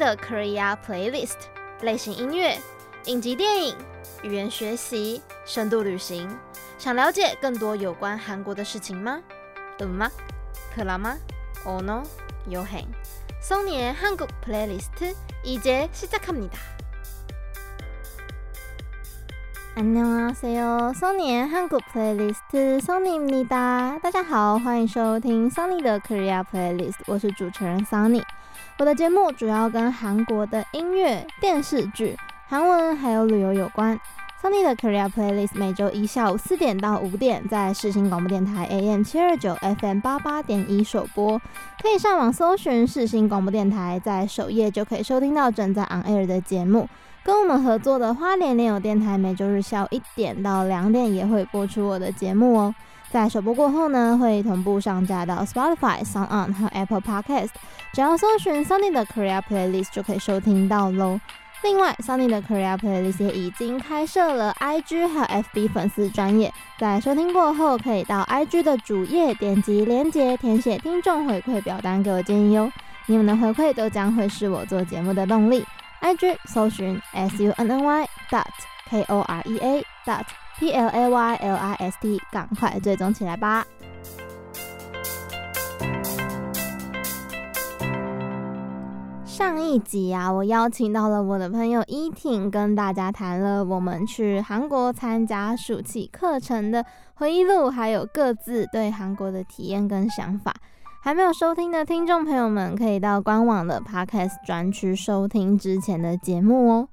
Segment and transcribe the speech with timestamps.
[0.00, 1.36] 的 Korea Playlist
[1.82, 2.58] 类型音乐、
[3.04, 3.76] 影集电影、
[4.22, 6.28] 语言学习、深度旅行，
[6.78, 9.20] 想了解更多有关韩国的事情吗？
[9.78, 10.10] 嗯吗？
[10.74, 11.16] 可拉吗？
[11.64, 12.02] Oh no，
[12.48, 12.84] 有很。
[13.42, 15.14] Sunny의 한국 플레이리스트
[15.44, 16.58] 이제 시작합니다.
[19.76, 20.92] 안녕하세요.
[20.96, 23.98] Sunny의 한국 플레이리스트 Sunny입니다.
[24.02, 28.22] 大家好，欢迎收听 Sunny 的 Korea Playlist，我是主持人 Sunny。
[28.81, 32.17] 我的节目主要跟韩国的音乐、电视剧、
[32.47, 33.95] 韩文还有旅游有关。
[34.41, 41.39] Sunny 的 Korea Playlist 每周一下午四点到五点在世新广播电台 AM 七二九 FM 八八点一首播，
[41.79, 46.89] 可以上网搜寻世新广播电台，在首页就可以收听到正在 on air 的节目。
[47.23, 52.73] 跟我们合作的花莲联友电台每周日下午一点到两点也会播出我的节目哦。
[53.11, 57.49] 在首播过后呢，会同步上架到 Spotify、s o n On 和 Apple Podcast，
[57.91, 61.19] 只要搜寻 Sunny 的 Korea Playlist 就可以收听到喽。
[61.61, 72.71] 另外，Sunny 的 Korea Playlist 也已经开设了 IG 和 FB 粉丝专业，在收听过后，可以到 IG 的主页点击连接，填写听众回馈表单给我建议哟。
[73.07, 75.65] 你们的回馈都将会是我做节目的动力。
[76.01, 78.45] IG 搜寻 SUNNY dot
[78.89, 80.23] K O R E A dot
[80.61, 83.65] P L A Y L I S T，赶快追踪起来吧！
[89.25, 96.85] 上一集啊，我邀请到了我的朋友依婷，跟大家谈了我们去韩国参加暑期课程的
[97.15, 100.53] 回忆录，还有各自对韩国的体验跟想法。
[101.01, 106.87] 还没有收听的听众朋友们，可以到官网的 Podcast 专区收听之前的节目哦。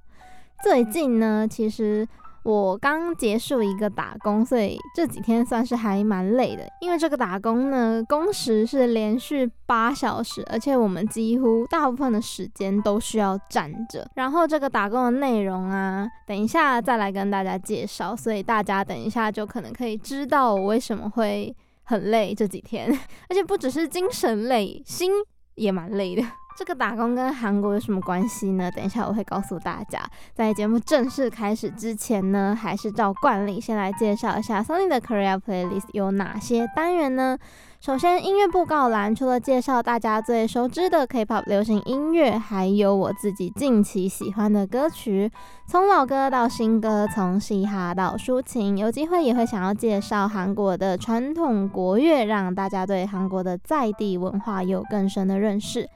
[0.64, 2.08] 最近呢，其实。
[2.48, 6.66] 我刚结束一个打工，所以这几天算是还蛮累的。
[6.80, 14.10] 因为这个打工呢，工时是连续八小时，而且我们几乎大部分的时间都需要站着。
[14.14, 18.16] 然后这个打工的内容啊，等一下再来跟大家介绍。
[18.16, 22.90] 所以大家等一下就可能可以知道我为什么会很累这几天，
[23.28, 25.12] 而且不只是精神累，心
[25.56, 26.22] 也蛮累的。
[26.58, 28.68] 这个打工跟韩国有什么关系呢？
[28.68, 30.02] 等一下我会告诉大家。
[30.34, 37.38] 在节目正式开始之前呢，还是照惯例先来介绍一下 Sunny 的 Korea Playlist 有哪些单元呢？
[37.80, 45.30] 首先，音乐布告栏除了介绍大家最熟知的 K-pop 流行音乐，还有我自己近期喜欢的歌曲，
[45.68, 55.88] 从老歌到新歌，从嘻哈到抒情，有机会也会想要介绍韩国的传统国乐，让大家对韩国的在地文化有更深的认识。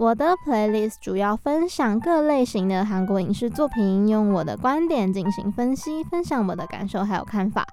[0.00, 7.66] 我的 playlist 主要分享各类型的韩国影视作品，用我的观点进行分析，分享我的感受还有看法。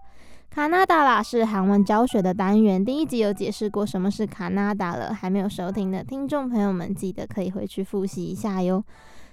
[0.49, 8.83] 卡纳达啦是韩文教学的单元，第一集有解释过什么是卡纳达了，还没有收听的听众朋友们记得可以回去复习一下哟。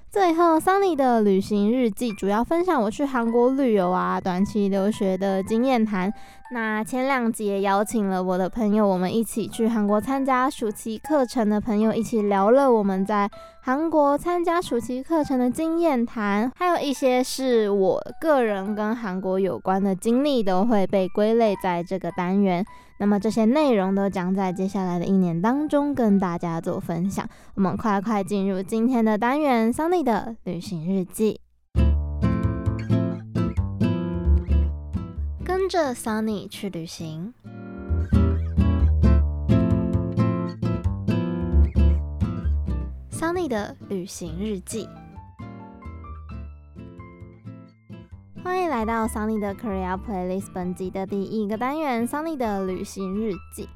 [0.09, 6.13] 最后，Sunny 的旅行日记主要分享我去韩国旅游啊、短期留学的经验谈。
[6.53, 13.29] 那前两集也邀请了我的朋友，我们一起去韩国参加暑期课程的朋友一起聊了我们在
[13.63, 22.65] 韩国参加暑期课程的经验谈，还有一些是我个人跟韩国有关的经历，都会被归类在这个单元。
[22.99, 27.27] 那么这些内容都将在接下来的一年当中跟大家做分享。
[27.55, 31.41] 我们快快进入今天的单元，Sunny 的旅行日记。
[35.45, 37.35] 跟着 Sunny 去旅行
[43.11, 44.89] ，Sunny 的旅行日记。
[48.43, 53.69] 欢迎来到 Sunny 的 Korea Playlist 本集的第一个单元，Sunny 的旅行日记。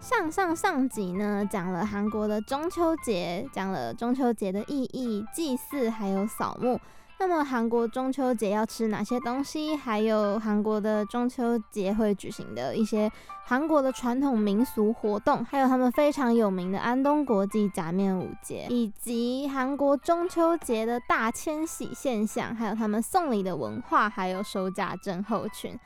[0.00, 6.80] 上上上集呢，讲了韩国的中秋节，讲了中秋节的意义、祭祀还有扫墓。
[7.20, 9.76] 那么韩国中秋节要吃哪些东西？
[9.76, 13.12] 还有韩国的中秋节会举行的一些
[13.44, 25.78] 韩国的传统民俗活动，还有他们非常有名的安东国际假面舞节，以及韩国中秋节的大迁徙现象，还有他们送礼的文化，还有收假症候群。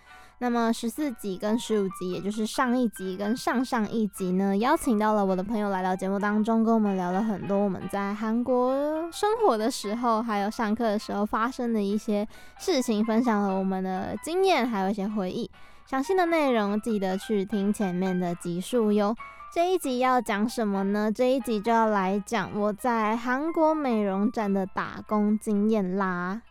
[0.45, 15.51] 那么十四集跟十五集，也就是上一集跟上上一集呢，邀请到了我的朋友来到节目当中，跟我们聊了很多我们在韩国生活的时候，还有上课的时候发生的一些事情，分享了我们的经验，还有一些回忆。
[15.87, 19.17] 详细的内容记得去听前面的集数哟。
[19.51, 21.11] 这一集要讲什么呢？
[21.11, 26.43] 这一集就要来讲我在韩国美容展的打工经验啦。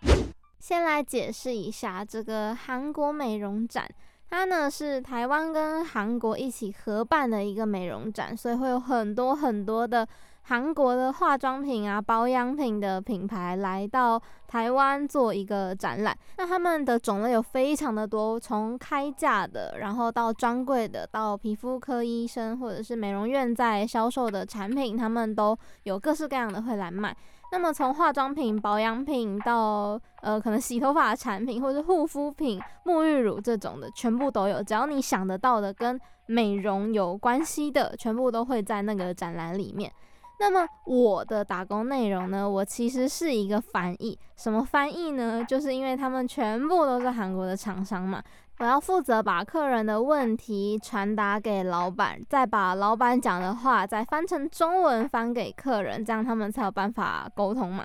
[0.63, 3.85] 先来解释一下这个韩国美容展，
[4.29, 10.07] 它呢是台湾跟韩国一起合办的一个美容展，所以会有很多很多的
[10.43, 14.17] 韩国的化妆品啊、保养品的品牌来到
[14.47, 16.17] 台湾做一个展览。
[16.37, 27.13] 那他们的种类有非常的多，从开架的，然后到专柜的，到皮肤科医生或者是美容院在销售的产品，他们都有各式各样的会来卖。
[27.53, 34.63] 那么从化妆品、保养品到呃可能洗头发的产品，或者护肤品、沐浴乳这种的，全部都有。
[34.63, 39.93] 只要你想得到的跟美容有关系的，全部都会在那个展览里面。
[40.39, 44.17] 那么我的打工内容呢，我其实是一个翻译。
[44.35, 45.45] 什么翻译呢？
[45.47, 48.19] 就是因为他们全部都是韩国的厂商嘛。
[48.59, 57.83] 我要负责把客人的问题传达给老板，再把老板讲的话再翻成中文翻给客人，这样他们才有办法沟通嘛。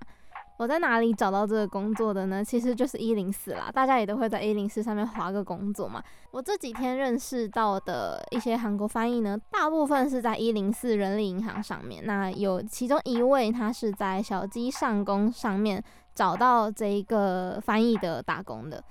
[0.59, 2.45] 我在哪里找到这个工作的呢？
[2.45, 6.03] 其实就是一零四啦，大家也都会在一零四上面划个工作嘛。
[6.33, 12.05] 我这几天认识到的一些韩国翻译呢，大部分是在一零四人力银行上面。
[12.05, 15.83] 那有其中一位，他是在小鸡上工上面
[16.13, 18.83] 找到这一个翻译的打工的。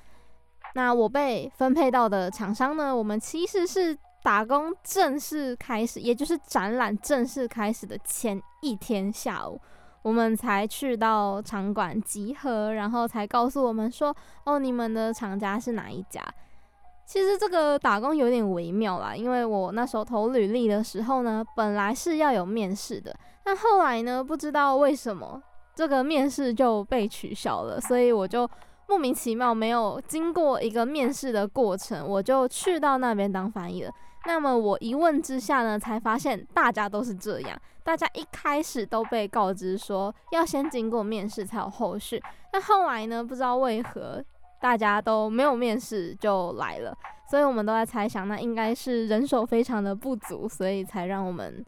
[0.77, 9.59] 那我被分配到的厂商呢，我们其实是打工正式开始，也就是展览正式开始的前一天下午，
[10.03, 14.15] 我们才去到场馆集合，然后才告诉我们说，
[14.45, 16.23] 哦，你们的厂家是哪一家？
[17.07, 23.11] 其实这个打工有点微妙啦，因为我那时候投履历的时候呢，本来是要有面试的，
[23.43, 25.41] 但后来呢，不知道为什么
[25.73, 28.47] 这个面试就被取消了，所以我就。
[28.87, 33.91] 莫名其妙，没有经过一个面试的过程，我就去到那边当翻译了。
[34.25, 42.21] 那么我一问之下呢，才发现大家都是这样，大家一开始都被告知说要先经过面试才有后续。
[42.53, 44.23] 那后来呢，不知道为何
[44.61, 46.97] 大家都没有面试就来了，
[47.29, 51.65] 所以我们都在猜想，那应该是人手非常的不足，所以才让我们。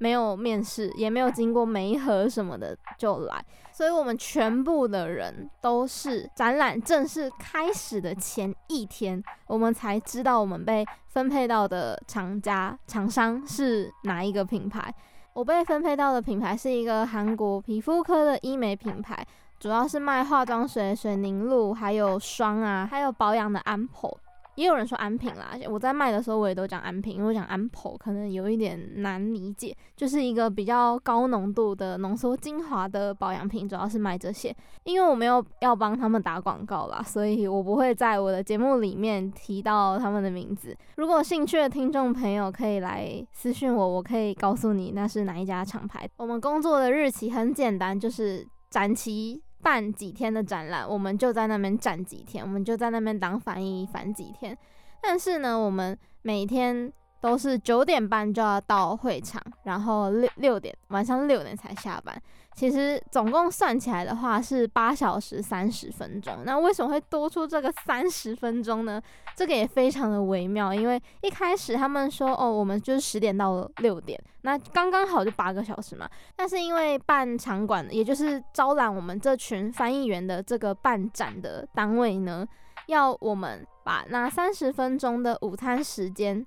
[0.00, 14.92] 没有面试，也没有经过媒合什么的就来，所以我们全部的人都是展览正式开始的前一天，我们才知道我们被分配到的厂家厂商是哪一个品牌。
[15.34, 19.24] 我被分配到的品牌是一个韩国皮肤科的医美品牌，
[19.58, 24.18] 主要是卖化妆水、水凝露，还有霜啊，还有保养的安普。
[24.60, 34.54] 也有人说安瓶啦，我在卖的时候我也都讲安瓶，因为讲安普可能有一点难理解，就是一个比较高浓度的浓缩精华的保养品，主要是卖这些。
[34.84, 40.76] 因为我没有要帮他们打广告啦，所以我不会在我的节目里面提到他们的名字。
[40.96, 46.06] 如果有兴趣的听众朋友可以来私信我，我可以告诉你那是哪一家厂牌。
[46.18, 49.42] 我们工作的日期很简单，就是展期。
[49.62, 54.56] 办几天的展览，我们就在那边站几天，我们就在那边当翻译翻几天。
[55.00, 62.20] 但是呢，我们每天都是九点半就要到会场，然后六六点晚上六点才下班。
[62.56, 66.44] 其实总共算起来的话是八小时三十分钟。
[66.44, 69.00] 那为什么会多出这个三十分钟呢？
[69.34, 76.06] 这个也非常的微妙，因为一开始他们说哦，我们就是十点到六点，那刚刚好就八个小时嘛。
[76.36, 82.46] 但是因为办场馆，也就是招揽我们这群翻译员的这个办展的单位呢，
[82.88, 86.44] 要我们把那三十分钟的午餐时间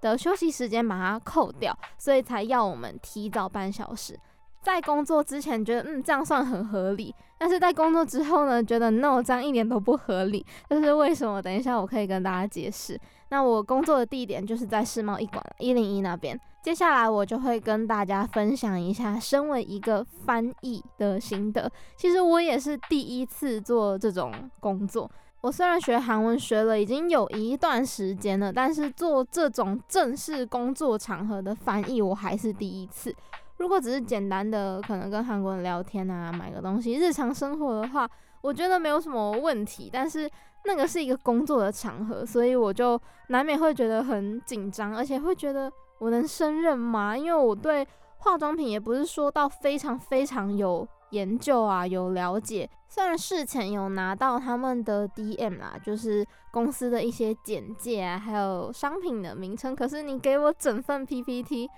[0.00, 4.16] 的休息时间把它扣掉，所以才要我们提早半小时。
[4.66, 10.44] 在工作之前觉得嗯，这样算很合理，但是在工作之后呢，觉得 no，这样一点都不合理。
[10.68, 11.40] 这是为什么？
[11.40, 13.00] 等一下我可以跟大家解释。
[13.28, 16.36] 那我工作的地点就是在世贸一馆一零一那边。
[16.64, 21.70] 接下来我就会跟大家分享一下身为一个翻译的心得。
[21.96, 25.08] 其实我也是第一次做这种工作。
[25.42, 33.14] 我虽然学韩文学了已经有一段时间了，但是做这种正式工作场合的翻译，我还是第一次。
[33.58, 38.08] 如果只是简单的，可能跟韩国人聊天啊，买个东西，日常生活的话，
[38.42, 39.88] 我觉得没有什么问题。
[39.92, 40.30] 但是
[40.64, 47.16] 那个是一个工作的场合，所以我就难免会觉得很紧张，而且会觉得我能胜任吗？
[47.16, 47.86] 因为我对
[48.18, 52.68] 化妆品也不是说到非常非常有研究啊，有了解。
[52.88, 61.68] 虽然事前有拿到他们的 DM 啦，就是公司的一些简介啊，还有商品的名称，可是你给我整份 PPT，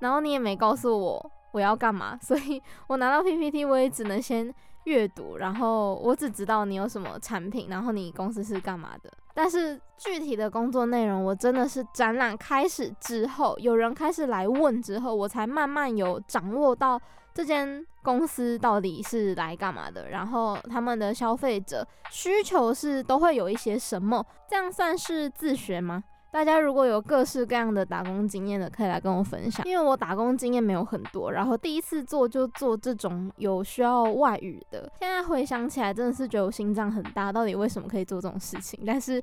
[0.00, 4.52] 然后你也没告诉我我要干嘛， 所以我拿到 PPT 我也只能先
[4.84, 9.10] 阅读，然后我只知道你有什么产品，然后你公司是干嘛的。
[9.34, 17.00] 但是具体的工作内容，我真的是展览开始之后，有人开始来问之后，我才慢慢有掌握到
[17.32, 26.02] 这间公司到底是来干嘛的，然后他们的消费者需求是都会有一些什么，这样算是自学吗？
[26.30, 29.66] 大家如果有各式各样的打工经验的，可以来跟我分享。
[29.66, 34.90] 因为我打工经验没有很多，然后第一次做就做这种有需要外语的。
[35.00, 38.78] 现在回想起来，真的是觉得我心脏很大，到底为什么可以做这种事情？
[38.86, 39.22] 但是，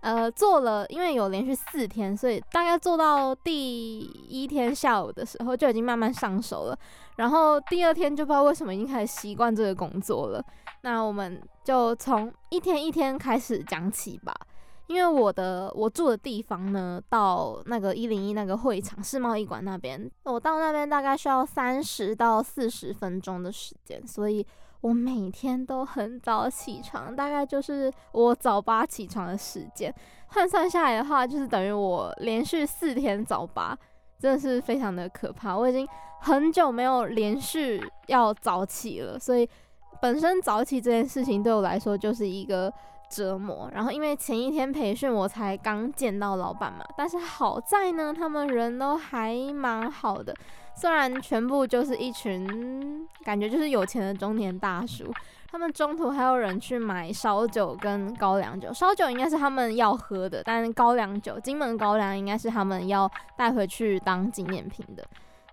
[0.00, 6.78] 呃，做了，因为有连续四天，所以大概做到第一天下午的时候就已经慢慢上手了。
[7.16, 10.42] 然后第二天就不知道为什么已经开始习惯这个工作了。
[10.82, 14.34] 那我们就从一天一天开始讲起吧。
[14.90, 24.44] 因为我的我住的地方呢，到那个一零一那个会场世贸一馆那边，我到那边大概需要三十到四十分钟的时间，所以
[24.80, 29.94] 我每天都很早起床，大概就是我早八起床的时间，
[30.26, 33.78] 换算下来的话，就是等于我连续四天早八，
[34.18, 35.56] 真的是非常的可怕。
[35.56, 35.86] 我已经
[36.20, 39.48] 很久没有连续要早起了，所以
[40.02, 42.72] 本身早起这件事情对我来说就是一个。
[43.10, 50.32] 折磨，然后因为前一天培训我才刚见到老板嘛，但是好在呢，他们人都还蛮好的，
[50.74, 55.12] 虽然全部就是一群感觉就是有钱的中年大叔，
[55.50, 65.04] 他们中途还有人去买烧酒跟高粱酒，烧酒应该是他们要喝的，但是高粱酒，金门高粱应该是他们要带回去当纪念品的。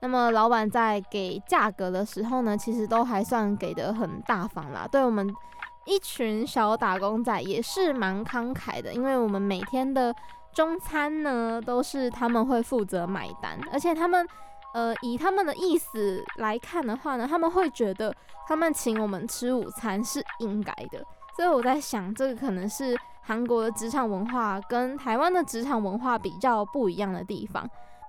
[0.01, 5.27] 那么老板在给价格的时候呢，其实都还算给得很大方啦，对我们。
[5.87, 10.13] 一群小打工仔也是蛮慷慨的，因为我们每天的
[10.53, 14.27] 中餐呢都是他们会负责买单，而且他们，
[14.73, 18.13] 呃，以他们的意思来看的话呢，他们会觉得
[18.47, 21.01] 他们请我们吃午餐是应该的，
[21.35, 27.67] 所以我在想，这个可能是韩国的职场文化跟台湾的职场文化比较不一样的地方。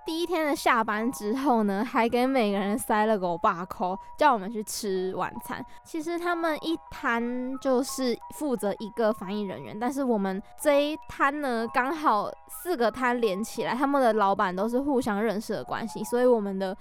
[0.09, 5.63] 第一天的下班之后呢，还给每个人塞了个大箍，叫我们去吃晚餐。
[5.85, 16.75] 其实他们一摊就是负责一个翻译人员，但是我们这一摊呢，刚好四个摊连起来，他们的老板都是互相认识的关系，所以我们的。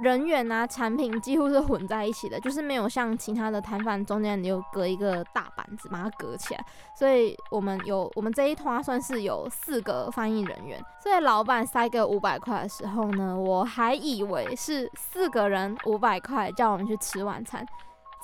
[0.00, 6.66] 人员啊，产品几乎是混在一起的，就是没有像其他的摊贩中间有隔一个大板子把它隔起来。
[6.96, 10.82] 所以我们有我们这一摊算是有四个翻译人员。
[11.00, 17.64] 所以老板塞给五百块的时候呢，我还以为是四个人五百块叫我们去吃晚餐，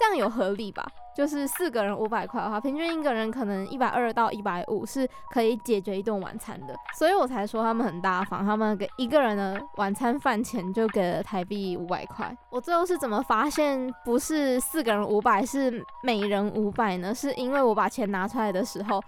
[0.00, 0.90] 这样有合理吧？
[1.14, 12.34] 就是四个人五百块的话，平均一个人可能一百二到一百五是可以解决一顿晚餐的，所以我才说他们很大方，他们给一个人的晚餐饭钱就给了台币五百块。
[12.48, 17.14] 我最后是怎么发现不是四个人五百，是每人五百呢？
[17.14, 19.02] 是因为我把钱拿出来的时候。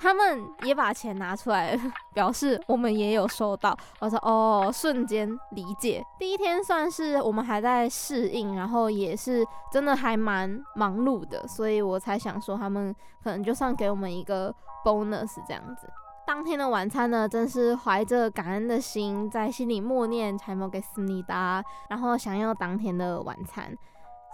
[0.00, 1.78] 他们也把钱拿出来
[2.14, 3.76] 表示我们也有收到。
[3.98, 6.02] 我说哦瞬间理解。
[6.18, 15.86] 第一天算是我们还在适应然后也是真的还蛮忙碌的所以我才想说他们可能就算给我们一个 bonus 这样子。
[16.26, 23.76] 当天的晚餐呢真是怀着感恩的心在心里默念才没有给思密达然后想要当天的晚餐。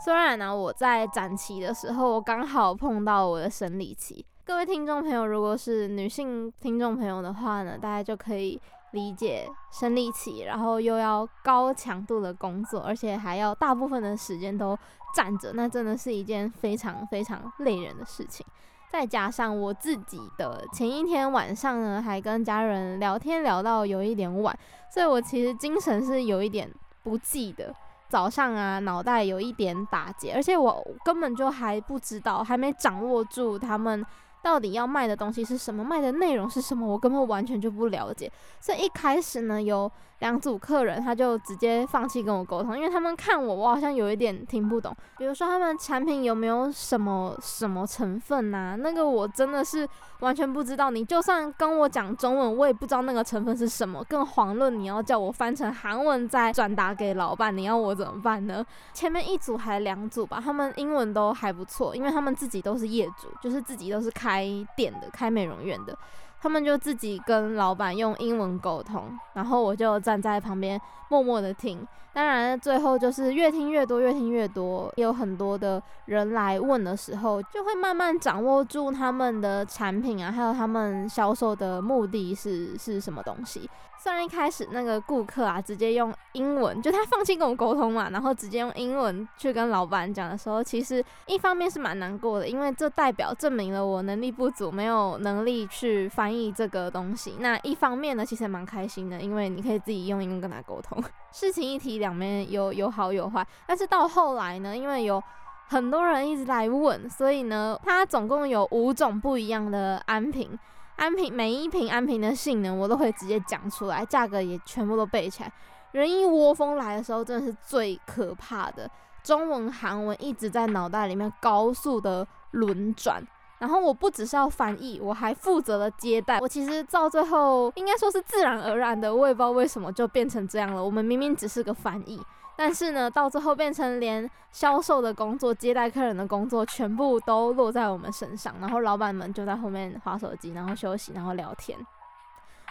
[0.05, 8.59] 虽然呢我在展期的时候我刚好碰到我的生理期各位听众朋友，如果是女性听众朋友的话呢，大家就可以
[8.93, 14.79] 理解生理期，然后又要高强度的工作，而且还要大部分的时间都
[15.17, 18.47] 站着，那真的是一件非常非常累人的事情。
[18.89, 24.57] 再加上我自己的前一天晚上呢，还跟家人聊天聊到有一点晚，
[24.89, 26.73] 所以我其实精神是有一点
[27.03, 27.75] 不济的。
[28.09, 34.07] 早上啊，脑袋有一点打结，而且我根本就还不知道，还没掌握住他们。
[34.47, 35.83] 到底要卖的东西是什么？
[35.83, 36.87] 卖的内容是什么？
[36.87, 38.31] 我根本完全就不了解。
[38.61, 44.95] 所以一开始呢，有两组客人他就直接放弃跟我沟通，因为他们看我，我好像有一点听不懂。
[45.19, 48.77] 比如说他们产品有没有什么什么成分呐？
[48.79, 49.89] 那个我真的是
[50.21, 50.91] 完全不知道。
[50.91, 54.03] 你就算跟我讲中文，我也不知道那个成分是什么。
[54.05, 58.65] 更遑论你要叫我翻成韩文再转达给老板，你要我怎么办呢？
[58.93, 64.47] 前面一组还两组吧，他们英文都还不错，因为他们自己都是业主，就是自己都是开。
[64.77, 65.97] 店的，开美容院的，
[66.41, 71.87] 他们就自己跟老板用英文沟通，然后我就站在旁边默默的听。
[72.13, 83.69] 当然，最后就是越听越多，越听越多，有很多的人来问的时候，就会慢慢掌握住他们的产品啊，还有他们销售的目的是是什么东西。
[84.07, 97.35] 虽然一开始那个顾客啊，直接用英文，就他放弃跟我沟通嘛，然后直接用英文去跟老板讲的时候，其实一方面是蛮难过的，因为这代表证明了我能力不足，没有能力去翻译这个东西。
[97.41, 101.03] 那一方面呢，其实蛮开心的，因为你可以自己用英文跟他沟通。
[101.35, 103.45] 事情一提两面，有有好有坏。
[103.67, 105.21] 但是到后来呢，因为有
[105.67, 110.57] 很多人一直来问，所以呢，它总共有五种不一样的安瓶。
[110.97, 115.53] 安瓶每一瓶安瓶的性能我都会直接讲出来，价格也全部都背起来。
[115.93, 118.91] 人一窝蜂来的时候，真的是最可怕的。
[119.23, 123.23] 中文、韩文一直在脑袋里面高速的轮转，
[123.59, 126.39] 然后我不只是要翻译，我还负责了接待。
[126.41, 130.85] 我其实到最后应该说是自然而然的，我也不知道为什么就变成这样了。
[130.85, 132.21] 我们明明只是个翻译。
[132.57, 138.55] 但是呢，到最后变成连销售的工作、接待客人的工作，全部都落在我们身上。
[138.61, 141.79] 然后老板们就在后面划手机，然后休息，然后聊天。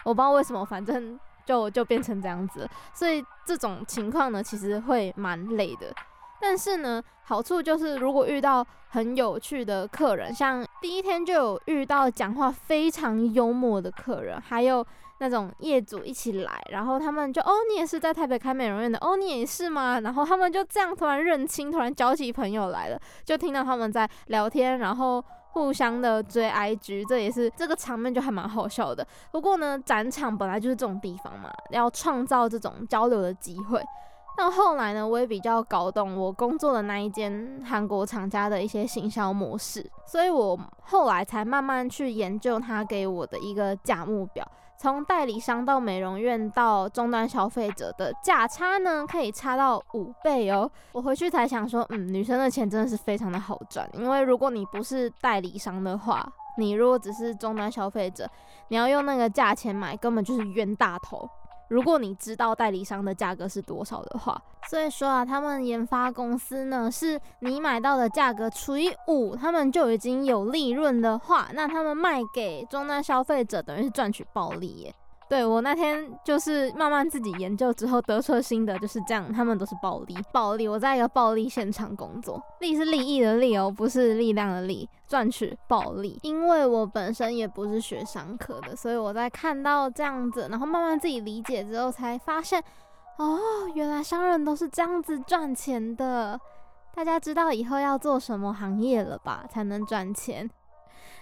[0.04, 2.68] 我不知道为什么，反正就就变成这样子。
[2.94, 5.94] 所以这种情况呢，其实会蛮累的。
[6.42, 14.86] 但是呢，好处就是如果遇到很有趣的客人，像第一天就有遇到讲话非常幽默的客人，还有。
[15.20, 20.00] 那种业主一起来，然后他们就哦，你也是在台北开美容院的哦，你也是吗？
[20.02, 29.08] 然后他们就这样突然认亲，突然交起朋友来了，就听到他们在聊天，然后互相的追 IG，这也是这个场面就还蛮好笑的。
[29.32, 33.82] 不过呢，展场本来就是这种地方嘛，要创造这种交流的机会。
[34.38, 44.46] 但后来呢，我也比较搞懂我工作的那一间韩国厂家的一些行销模式，所以我后来才慢慢去研究他给我的一个价目表。
[44.86, 50.70] 从代理商到美容院到终端消费者的价差呢，可以差到五倍哦。
[50.92, 56.24] 我回去才想说，嗯，女生的钱真的是非常的好赚，因为如果你不是代理商的话，
[56.60, 58.30] 你如果只是终端消费者，
[58.68, 61.28] 你要用那个价钱买，根本就是冤大头。
[61.68, 74.96] 如果你知道代理商的价格是多少的话，所以说啊，他们研发公司呢，是你买到的价格除以五，他们就已经有利润的话，那他们卖给终端消费者，等于是赚取暴利耶。
[75.28, 80.68] 对，我那天就是慢慢自己研究之后得出的心得就是这样，他们都是暴利，暴利。
[80.68, 86.20] 我在一个暴利现场工作，利是利益的利哦，不是力量的力，赚取暴利。
[86.22, 92.64] 因为我本身也不是学商科的，所以我在看到这样子，然后慢慢自己理解之后，才发现，
[93.18, 93.40] 哦，
[93.74, 96.40] 原来商人都是这样子赚钱的。
[96.94, 99.44] 大家知道以后要做什么行业了吧？
[99.50, 100.48] 才能赚钱。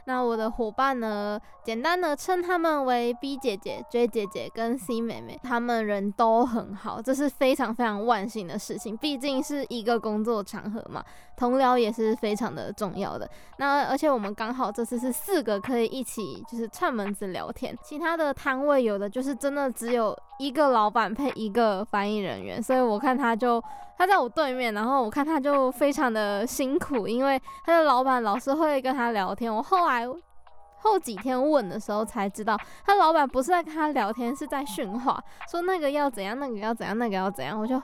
[0.05, 8.97] 那我的伙伴呢，简单的称他们为 B 姐姐、J 姐姐跟 C 妹妹，他们人都很好，这是非常非常万幸的事情。
[8.97, 11.03] 毕竟是一个工作场合嘛，
[11.35, 13.29] 同僚也是非常的重要的。
[13.57, 23.63] 那而且我们刚好这次是四个可以一起就是串门子聊天，其他的摊位有的就是真的只有一个老板配一个翻译人员，所以我看他就
[23.97, 29.53] 他在我对面，然后我看他就非常的辛苦，因为他的老板老是会跟他聊天。
[29.53, 30.07] 我后来。
[30.85, 35.17] 后几天问的时候才知道，他老板不是在跟他聊天，是在训话，
[35.49, 37.81] 说那个要怎样，那个要怎样，那个要怎样，我就。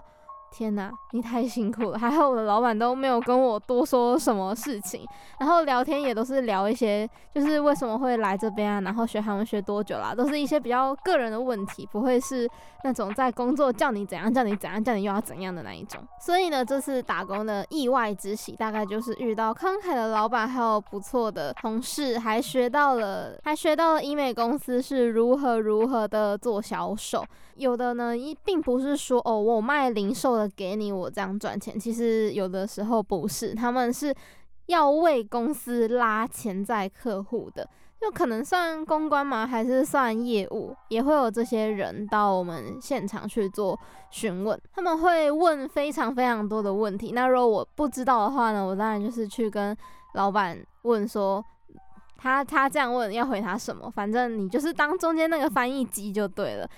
[0.52, 1.98] 天呐，你太辛苦了！
[2.00, 5.06] 还好我的老板都没有跟我多说什么事情，
[5.40, 12.50] 然后聊天也都是聊一些，就是为什么会来这边啊，然后学韩文学多久啦，都是一些比较个人的问题，不会是
[12.84, 16.02] 那种在工作叫你怎样叫你怎样叫你又要怎样的那一种。
[16.20, 27.24] 所以呢，这次打工的意外之喜，大概就是遇到慷慨的老板，还有不错的同事，还学到了，还学到了医美公司是如何如何的做销售。
[27.56, 31.80] 有的呢，一并不是说哦，我卖零售给你，我这样赚钱。
[31.80, 34.14] 其实有的时候不是，他们是
[34.68, 37.68] 要为公司拉潜在客户的，
[38.00, 39.48] 就可能算公关吗？
[39.48, 40.76] 还是算业务？
[40.90, 43.78] 也会有这些人到我们现场去做
[44.12, 47.12] 询问，他们会问非常非常多的问题。
[47.12, 49.76] 那如果我不知道的话呢，我当然就是去跟
[50.14, 51.44] 老板问说，
[52.18, 53.90] 他他这样问要回答什么？
[53.90, 56.70] 反正你就是当中间那个翻译机就对了。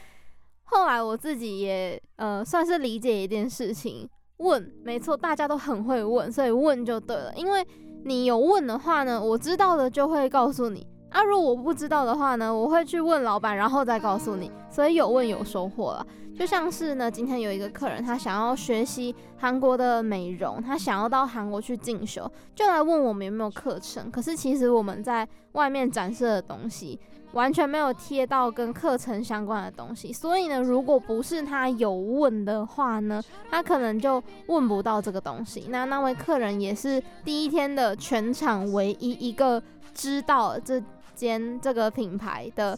[0.71, 7.34] 后来我自己也呃算是理解一件事情，问没错，大家都很会问，所以问就对了。
[7.36, 7.65] 因为
[8.05, 11.21] 你有问的话呢，我知道的就会告诉你啊。
[11.23, 14.49] 如果我不知道的话呢，我会去问老板，然后再告诉你。
[14.69, 16.07] 所以有问有收获了。
[16.34, 24.10] 就像是呢，今天有一个客人，他想要学习韩国的美容，他想要到韩国去进修，就来问我们有没有课程。
[24.10, 26.97] 可是其实我们在外面展示的东西，
[27.34, 30.12] 完全没有贴到跟课程相关的东西。
[30.12, 35.67] 所以呢，如果不是他有问的话呢，他可能就问不到这个东西。
[35.70, 39.62] 那那位客人也是第一天的全场唯一一个
[39.94, 40.82] 知道这
[41.15, 42.78] 间这个品牌的。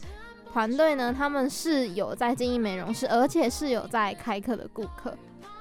[0.51, 5.11] 团队呢，他们是有在经营美容室，而且是有在开课的顾客，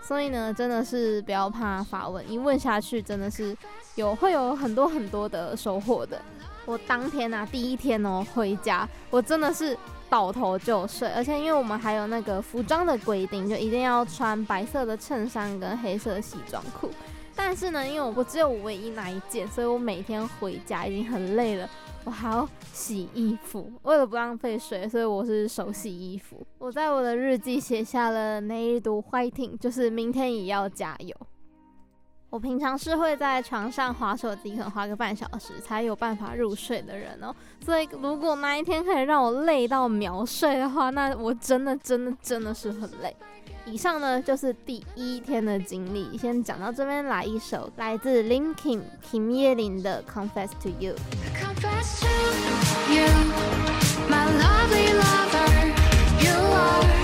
[0.03, 3.57] 所以呢，真的是不要怕发问，一问下去真的是
[3.95, 6.21] 有会有很多很多的收获的。
[6.64, 9.77] 我当天啊，第一天哦、回家，我真的是
[10.09, 16.90] 倒头就睡，而且因为我们还有那个服装的规定，就一定要穿白色的衬衫跟黑色的西装裤。
[17.35, 21.68] 但是呢，因为我不只有唯一那一件，所以我每天回家已经很累了，
[22.05, 23.72] 我还要洗衣服。
[23.83, 26.46] 为了不浪费水，所以我是手洗衣服。
[26.59, 31.16] 我在我的日记写下了 “Never fighting”，就是明天也要加油。
[32.33, 37.31] 我平常是会在床上滑手机，可能滑个半小时才有办法入睡的人哦。
[37.62, 43.14] 所以如果那一天可以让我累到秒睡的话，那我真的真的真的是很累。
[43.66, 50.95] 以上呢就是第一天的经历，先讲到这边，来一首来自 Linkin 金耶琳的《Confess to You》。
[56.55, 57.02] 我是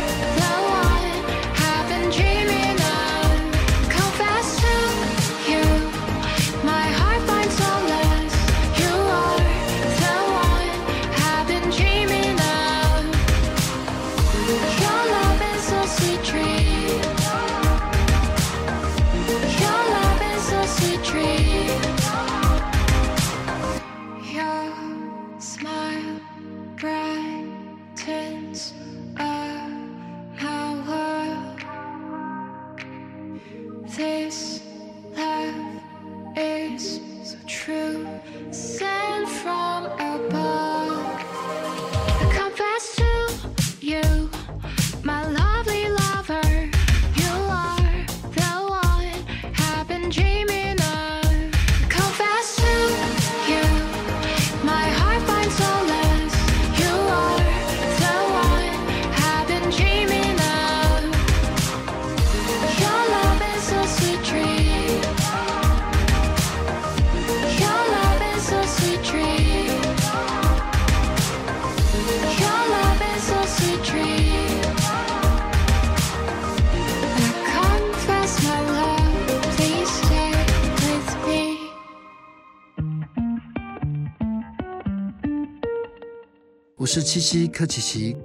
[87.18, 88.16] 七七柯奇奇。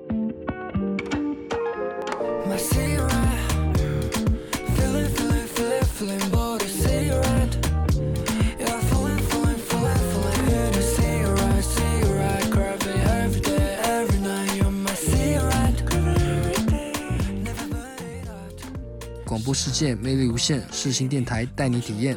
[19.26, 22.16] 广播世界魅力无限，世新电台带你体验。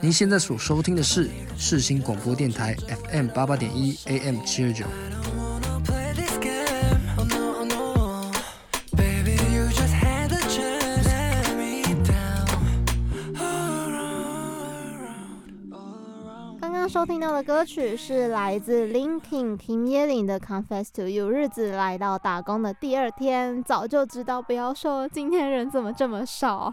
[0.00, 2.74] 您现在所收听的是世新广播电台
[3.10, 4.86] FM 八八点一 AM 七二九。
[17.06, 21.26] 听到的歌曲是来自 Linkin 金耶琳的《Confess to You》。
[21.30, 26.72] 日子来到打工的第二天，早就知道不要说今天人怎么这么少。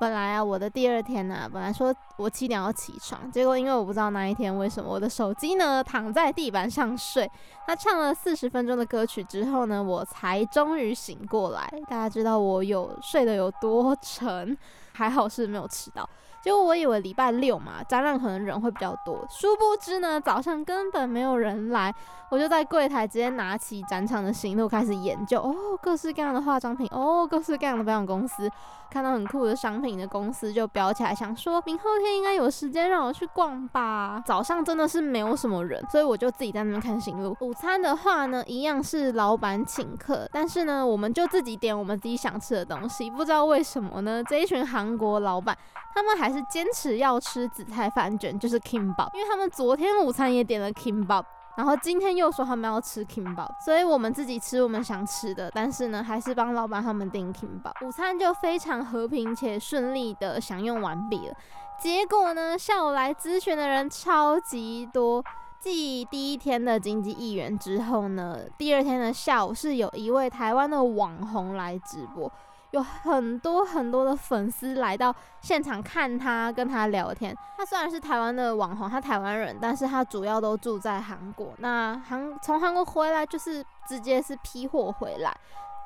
[0.00, 7.30] 本来啊，我的第二天呢、本来说我七点要起床，结果因为我不知道那一天为什么我的手机呢躺在地板上睡。
[7.64, 11.72] 他唱了四十分钟的歌曲之后呢，我才终于醒过来。
[11.88, 14.56] 大家知道我有睡得有多沉，
[14.94, 16.08] 还好是没有迟到。
[16.42, 21.94] 结果我以为礼拜六嘛，展览可能人会比较多，殊不知呢，早上根本没有人来。
[22.30, 28.48] 我就在柜台直接拿起展场的行录开始研究，哦，各式各样的化妆品，哦，各式各样的保养公司，
[28.88, 34.22] 看到很酷的商品的公司就标起来，想说明后天应该有时间让我去逛吧。
[34.24, 37.36] 早上真的是没有什么人，所以我就自己在那边看行录。
[37.40, 43.10] 午餐的话呢，一样是老板请客，但是呢，我们就自己点我们自己想吃的东西。
[43.10, 45.58] 不知道为什么呢，这一群韩国老板
[45.92, 51.24] 他们还还是坚持要吃紫菜饭卷，就是 kimbap，因为他们昨天午餐也点了 kimbap。
[51.56, 57.84] 然后今天又说他们要吃 kimbap，所以我们自己吃我们想吃的，但是呢，还是帮老板他们订 kimbap。
[57.84, 61.34] 午餐就非常和平且顺利的享用完毕了。
[61.78, 65.22] 结果呢，下午来咨询的人超级多，
[65.58, 72.30] 继第一天的经济议员之后呢，第二天的下午是有一位台湾的网红来直播。
[72.70, 77.36] 有很多很多的粉丝来到现场看他，跟他聊天。
[77.56, 81.52] 他虽然是台湾的网红，他台湾人，但是他主要都住在韩国。
[81.58, 85.36] 那韩从韩国回来就是直接是批货回来。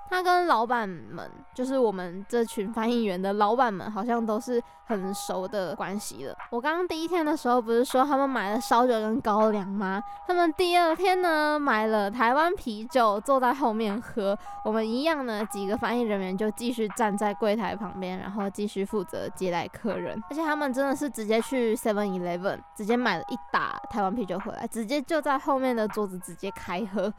[0.08, 6.36] 他跟老板们，就是我们这群翻译员的老板们，好像都是很熟的关系了。
[6.50, 10.02] 我刚刚第一天的时候不是说他们买了烧酒跟高粱吗？
[10.26, 14.38] 他们第二天呢买了台湾啤酒，坐在后面喝。
[14.64, 20.22] 我们一样呢，几个翻译人员就继续站在柜台旁边，然后继续负责接待客人。
[20.30, 27.12] 而且他们真的是直接去 Seven Eleven，直接买了一打台湾啤酒回来，直接就在后面的桌子直接开喝。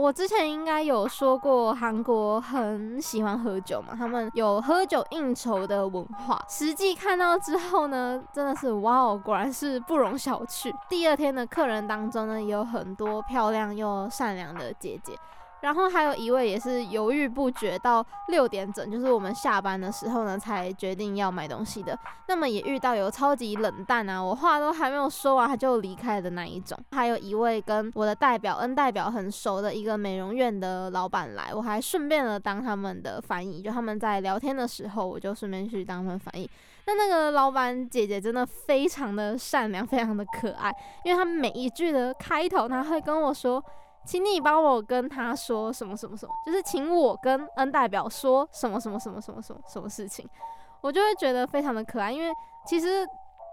[0.00, 6.42] 我之前应该有说过，韩国很喜欢喝酒嘛，他们有喝酒应酬的文化。
[6.48, 10.72] 实际看到之后呢，真的是哇哦，果然是不容小觑。
[10.88, 15.12] 第二天的客人当中呢，也有很多漂亮又善良的姐姐。
[15.62, 21.98] 然后还有一位也是犹豫不决，到六点整，就是我们下班的时候呢，才决定要买东西的。
[22.28, 26.78] 那么也遇到有超级冷淡啊，我话都还没有说完，他就离开的那一种。
[26.92, 36.48] 还有一位跟我的代表 N 代表很熟的一个美容院的老板来，我还顺便的当他们的翻译，就他们在聊天的时候，我就顺便去当他们翻译。
[36.86, 43.62] 那那个老板姐姐真的非常的善良，非常的可爱，因为他每一句的开头，他会跟我说。
[44.04, 50.28] 请你帮我跟他说什么什么什么，就是请我跟 N 代表说什么什么什么什么什么什么事情，
[50.80, 52.32] 我就会觉得非常的可爱，因为
[52.66, 53.06] 其实。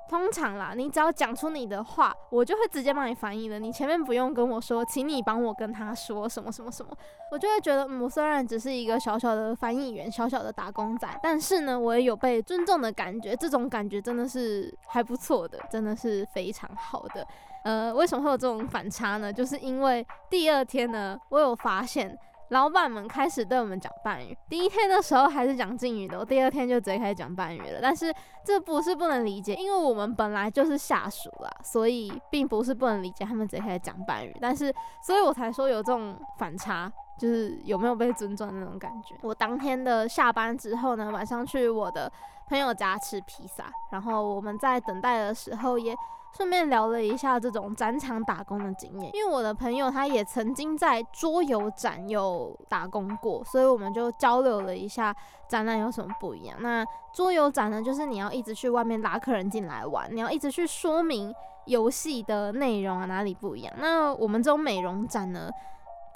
[0.09, 3.59] 通常啦，你只要讲出你的话，我就会直接帮你翻译了。
[3.59, 6.89] 你前面不用跟我说，请你帮我跟他说什么什么什么，
[7.29, 13.35] 我就会觉得，嗯，我虽然只是一个小小的翻译员，小小的打工仔，但是呢，我也有被尊重的感觉。
[13.35, 17.27] 这种感觉真的是还不错的，真的是非常好的。
[17.67, 19.33] 呃，为什么会有这种反差呢？
[19.33, 22.17] 就是因为第二天呢，我有发现。
[22.51, 27.79] 老板们开始对我们讲半语，第一天的时候还是讲敬语的，我第二天就直接开始讲半语了。
[27.81, 28.05] 但是
[28.41, 34.33] 这不是不能理解，因为我们本来就是下属啦，所以并不是不能理解他们直接开始讲半语。
[34.41, 34.73] 但是，
[35.05, 39.13] 所以我才说有这种反差，就是有没有被尊重的那种感觉。
[39.23, 42.09] 我当天的下班之后呢，晚上去我的
[42.47, 45.93] 朋友家吃披萨，然后我们在等待的时候也。
[46.37, 55.15] 顺便聊了一下这种展场打工的经验，因为我的朋友他也曾经在桌游展有打工过，所以我们就交流了一下
[55.49, 56.55] 展览有什么不一样。
[56.61, 61.33] 那桌游展呢，就是你要一直去外面拉客人进来玩，你要一直去说明
[61.65, 63.73] 游戏的内容啊哪里不一样。
[63.79, 65.49] 那我们这种美容展呢，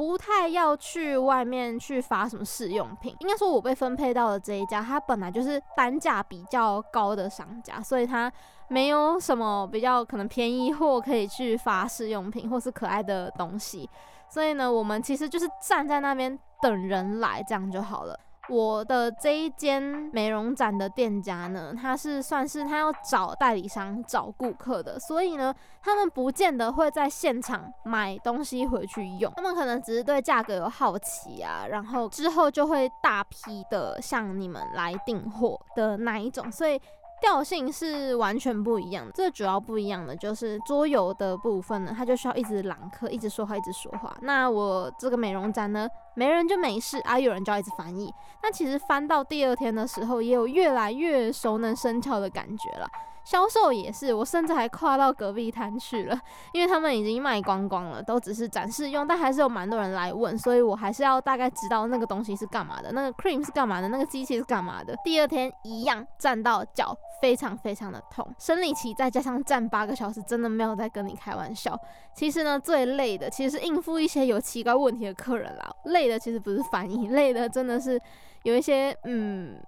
[0.01, 8.31] 不太要去外面去发什么试用品，应该说我被分配到了这一家，它本来就是单价比较高的商家，所以它
[8.67, 13.87] 没有什么比较可能便宜货可以去发试用品或是可爱的东西，
[14.27, 18.19] 所以呢，我们其实就是站在那边等人来，这样就好了。
[18.51, 36.79] 我的这一间美容展的店家呢，他是算是他要找代理商找顾客的，所以呢，他们不见得会在现场买东西回去用，他们可能只是对价格有好奇啊，然后之后就会大批的向你们来订货的那一种，所以。
[37.21, 44.13] 调性是完全不一样的，最主要不一样的就是桌游的部分呢，它就需要一直朗课，一直说话，一直说话。
[44.21, 48.11] 那我这个美容展呢，没人就没事啊，有人就要一直翻译。
[48.41, 52.87] 那其实翻到第二天的时候，也有越来越熟能生巧的感觉了。
[53.23, 56.19] 销售也是，我甚至还跨到隔壁摊去了，
[56.53, 64.95] 因为他们已经卖光光了，都只是展示用，但还是有蛮多人来问，所以我还是要大概知道那个东西是干嘛的，那个 cream 是干嘛的，那个机器是干嘛的。
[65.03, 71.77] 第二天一样站到脚非常非常的痛，生理期再加上站八个小时，真的没有在跟你开玩笑。
[72.15, 78.01] 其实呢，最累的其实是应付一些有奇怪问题的客人啦，累的其实不是翻译，累的真的是
[78.43, 79.61] 有一些嗯。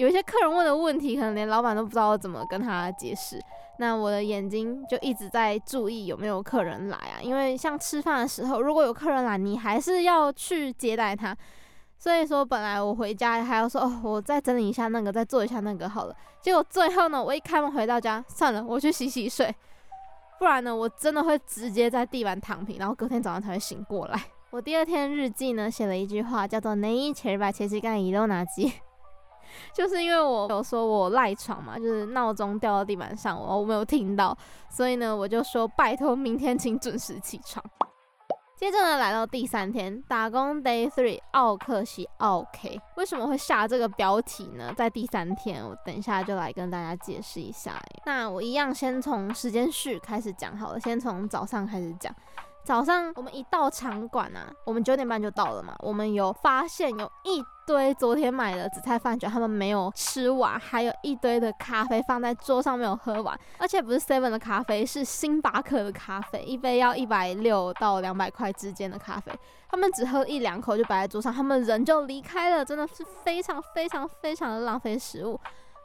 [0.00, 3.40] 有一些客人问的问题，可能连老板都不知道怎么跟他解释。
[3.78, 11.36] 那我的眼睛就一直在注意有没有客人来啊，因为像吃饭的时候，如果有客人来，你还是要去接待他。
[11.98, 16.14] 所以说，本来我回家还要说哦，我再整理一下那个，再做一下那个好了。
[16.42, 19.54] 结果最后呢，我一开门回到家，算了，我去洗洗睡，
[20.38, 24.22] 不然呢，我真的会直接在地板躺平，然后隔天早上才会醒过来。
[24.50, 28.72] 我第二天日记呢，写了一句话，叫做“내일제발제시간에일어나지”。
[29.73, 34.37] 就是因为我有说我赖床嘛，就是闹钟掉到地板上，我我没有听到，
[34.69, 37.63] 所以呢，我就说拜托明天请准时起床。
[38.57, 44.71] 接着呢，来到第三天打工 Day Three，奥克西奥 K，为什么会下这个标题呢？
[44.77, 47.81] 在第三天，我等一下就来跟大家解释一下。
[48.05, 52.15] 那我一样先从时间序开始讲好了，先从早上开始讲。
[52.63, 55.75] 早上我们一到场馆啊，我们九点半就到了嘛。
[55.79, 69.31] 我们有发现有一堆昨天买的紫菜饭卷，他们没有吃完，还有一堆的咖啡放在桌上没有喝完，而且不是 Seven 的咖啡，是星巴克的咖啡，一杯要一百六到两百块之间的咖啡，
[69.67, 75.39] 他们只喝一两口就摆在桌上，他们人就离开了，真的是非常非常非常的浪费食物。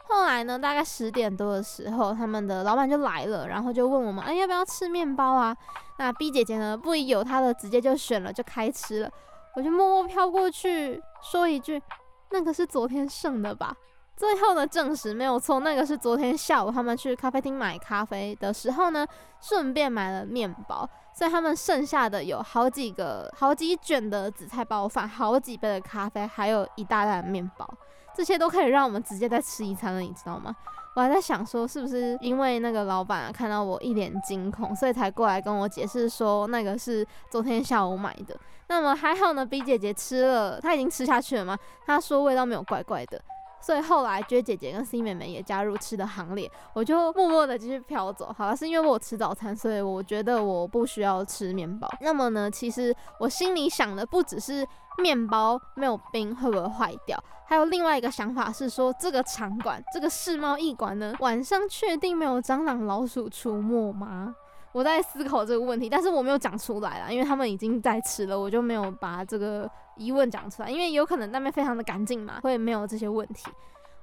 [0.08, 5.56] 后来呢，大概十点多的时候，他们的老板就来了，然后就问我们，哎，要不要吃面包啊？
[5.98, 9.10] 那 B 姐姐呢，不疑有他的，直接就选了，就开吃了。
[9.54, 11.82] 我就默默飘过去，说一句，
[12.30, 13.74] 那个是昨天剩的吧？
[14.16, 19.06] 最后呢，证实没有错，那个是昨天下午他们去咖啡厅买咖啡的时候呢，
[19.40, 27.68] 顺便买了面包，所以他们剩下的有好几个、好几卷的紫菜包饭，好几杯的咖啡，还有一大袋面包。
[28.16, 30.54] 这些都可以让我们直接再吃一餐了，你知道吗？
[30.94, 38.34] 我还在想说，是不是因为那个老板啊，看到我一脸惊恐，所以才过来跟我解释说那个是昨天下午买的。
[38.68, 41.58] 那么还好呢，B 姐姐吃了，她已经吃下去了吗？
[41.84, 43.20] 她说味道没有怪怪的。
[43.58, 48.32] 所以后来 J 姐姐跟 C 妹妹也加入吃的行列，我就默默的继续飘走。
[48.36, 51.88] 好了，是因为我吃早餐，所以我觉得我不需要吃面包。
[52.00, 54.64] 那么呢，其实我心里想的不只是
[54.98, 64.34] 面包没有冰会不会坏掉，还有另外一个想法是说，这个场馆这个世贸一馆呢，晚上确定没有蟑螂老鼠出没吗？
[64.72, 73.50] 我在思考这个问题，但是我没有讲出来啦，因为他们已经在吃了，我就没有把这个疑问讲出来，因为有可能那边非常的干净嘛，会没有这些问题。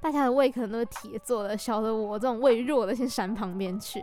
[0.01, 4.01] 大家的胃可能都是铁做的，小的我这种胃弱的先闪旁边去。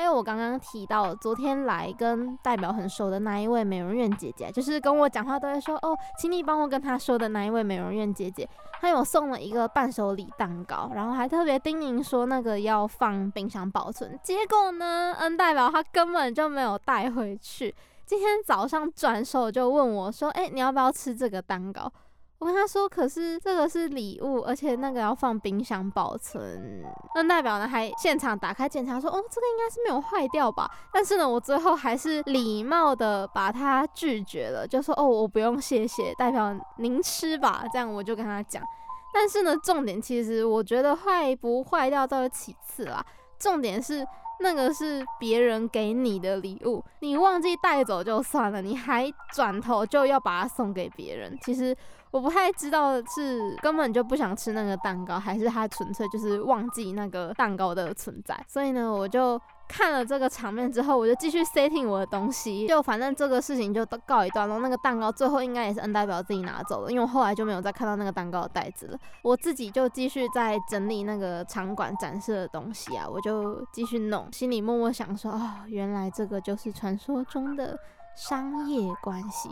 [0.00, 8.48] 还有我刚刚提到，昨天来跟代表很熟的那一位美容院姐姐，就是跟我讲话都会说哦，请你帮我跟她说的那一位美容院姐姐，
[8.80, 14.18] 她有送了一个伴手礼蛋糕，然后还特别叮咛说那个要放冰箱保存。
[14.22, 17.74] 结果呢，N 代表她根本就没有带回去。
[18.06, 21.92] 今天早上转手就问我说，哎，你要不要吃这个蛋糕？
[22.40, 26.82] 我跟他说，可是这个是礼物，而且那个要放冰箱保存。
[27.14, 30.70] 那代表呢，还现场打开检查说，哦，这个应该是没有坏掉吧？
[30.90, 37.62] 但是呢，我最后还是礼貌的把它拒绝了，就说，哦，我不用，谢谢，代表您吃吧。
[37.70, 38.64] 这样我就跟他讲。
[39.12, 43.04] 但是呢，重点其实我觉得坏不坏掉倒是其次啦，
[43.38, 44.06] 重点是。
[44.42, 51.38] 那个是别人给你的礼物，你忘记带走就算了，你还转头就要把它送给别人。
[51.42, 51.76] 其实
[52.10, 58.38] 我不太知道是根本就不想吃那个蛋糕，还是他纯粹就是忘记那个蛋糕的存在。
[58.48, 59.40] 所以呢，我就。
[59.72, 64.58] 看了这个场面之后，我就继续 setting 我的东西，就反正这个事情就告一段落。
[64.58, 68.98] 那个蛋糕最后应该也是 N 代表自己拿走了，因为我后来就没有再看到那个蛋糕的袋子了。
[69.22, 77.78] 我自己就继续在整理那个场馆展示的东西啊，我就继续弄，心里默默想说，哦，原来这个就是传说中的。
[78.16, 79.48] 商业关系，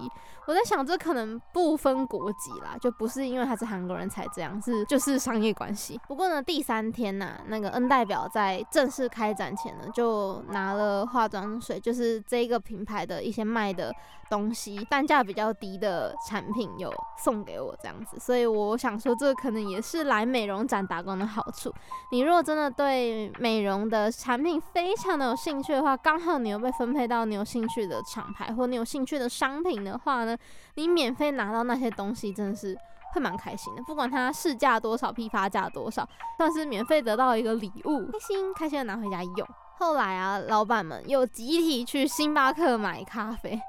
[0.48, 6.00] 我在想，这可能不分国籍啦，就不是因为他是韩国人才这样，是就是商业关系。
[6.08, 13.92] 不过呢，第三天呐、那个 N 代表在正式开展前呢，就拿了化妆水，就是这个品牌的一些卖的
[14.30, 16.90] 东西，单价比较低的产品有
[17.22, 18.18] 送给我这样子。
[18.18, 21.70] 所以我想说，这可能也是来美容展打工的好处。
[22.11, 28.48] 你如果真的对美容的产品非常的有兴趣的话，刚好你又被分配到你有兴趣的厂牌。
[28.54, 30.34] 或你有兴趣的商品的话呢，
[30.74, 32.77] 你免费拿到那些东西，真的是
[33.14, 33.83] 会蛮开心的。
[33.83, 39.48] 不管它市价多少，批发价多少，算是免费得到一个礼物，开心开心的拿回家用。
[39.79, 43.61] 后来啊，老板们又集体去星巴克买咖啡，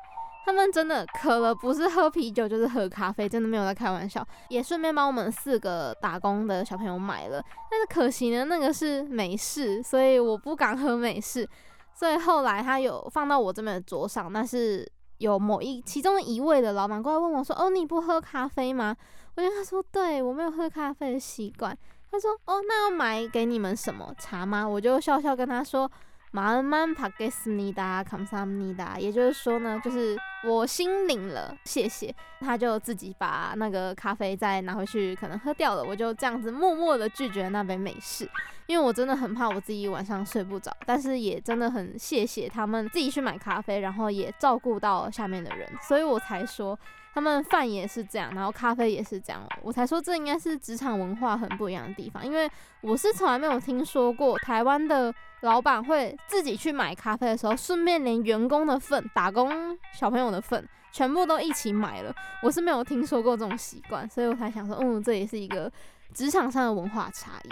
[0.43, 4.27] 他们真的渴了，不是喝啤酒就是喝咖啡，真的没有在开玩笑。
[4.49, 11.47] 也顺便帮我们四个打工的小朋友买了，但是可惜呢，那个是美式，所以我不敢喝美式。
[11.93, 18.93] 所以后来他有放到我这边的桌上，但是有某一其中一位的老板过来问我说：“哦，你不喝咖啡吗？”
[19.35, 21.77] 我就跟他说：“对，我没有喝咖啡的习惯。”
[22.11, 25.89] 他说：“哦，那要买给你们什么茶吗？”我就笑笑跟他说。
[26.31, 30.15] 马恩曼帕给斯尼达康萨姆尼达，也就是说呢，就是
[30.47, 32.13] 我心领了，谢谢。
[32.39, 35.83] 他就自己把那个咖啡再拿回去，可能喝掉了。
[35.83, 38.29] 我就这样子默默的拒绝那杯美式，
[38.67, 40.71] 因为我真的很怕我自己晚上睡不着。
[40.85, 46.77] 但是也真的很谢谢他们自己去买咖啡，然后也照顾到下面的人，所以我才说。
[47.19, 62.15] 他们饭也是这样，然后咖啡也是这样，我才说这应该是职场文化很不一样的地方，因为我是从来没有听说过台湾的老板会自己去买咖啡的时候，顺便连员工的份、打工小朋友的份全部都一起买了。
[62.41, 65.69] 我是没有听说过这种习惯，所以我才想说，嗯，这也是一个
[66.13, 67.49] 职场上的文化差异。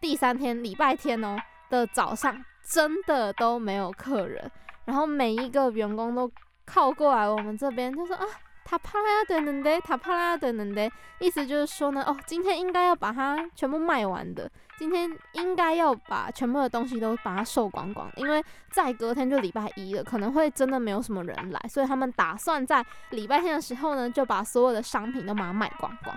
[0.00, 1.36] 第三天礼拜天哦
[1.70, 4.50] 的早上，真的都没有客人，
[4.84, 6.28] 然后每一个员工都
[6.64, 8.26] 靠过来我们这边，就说啊。
[8.68, 10.90] 他帕拉的能的，他帕拉的能的，
[11.20, 26.16] 意思就是说呢，哦，今天应该要把它全部卖完的，今天应该要把全部的东西都把它售光光，因为在隔天就礼拜一了，可能会真的没有什么人来，所以他们打算在礼拜天的时候呢，就把所有的商品都把它卖光光。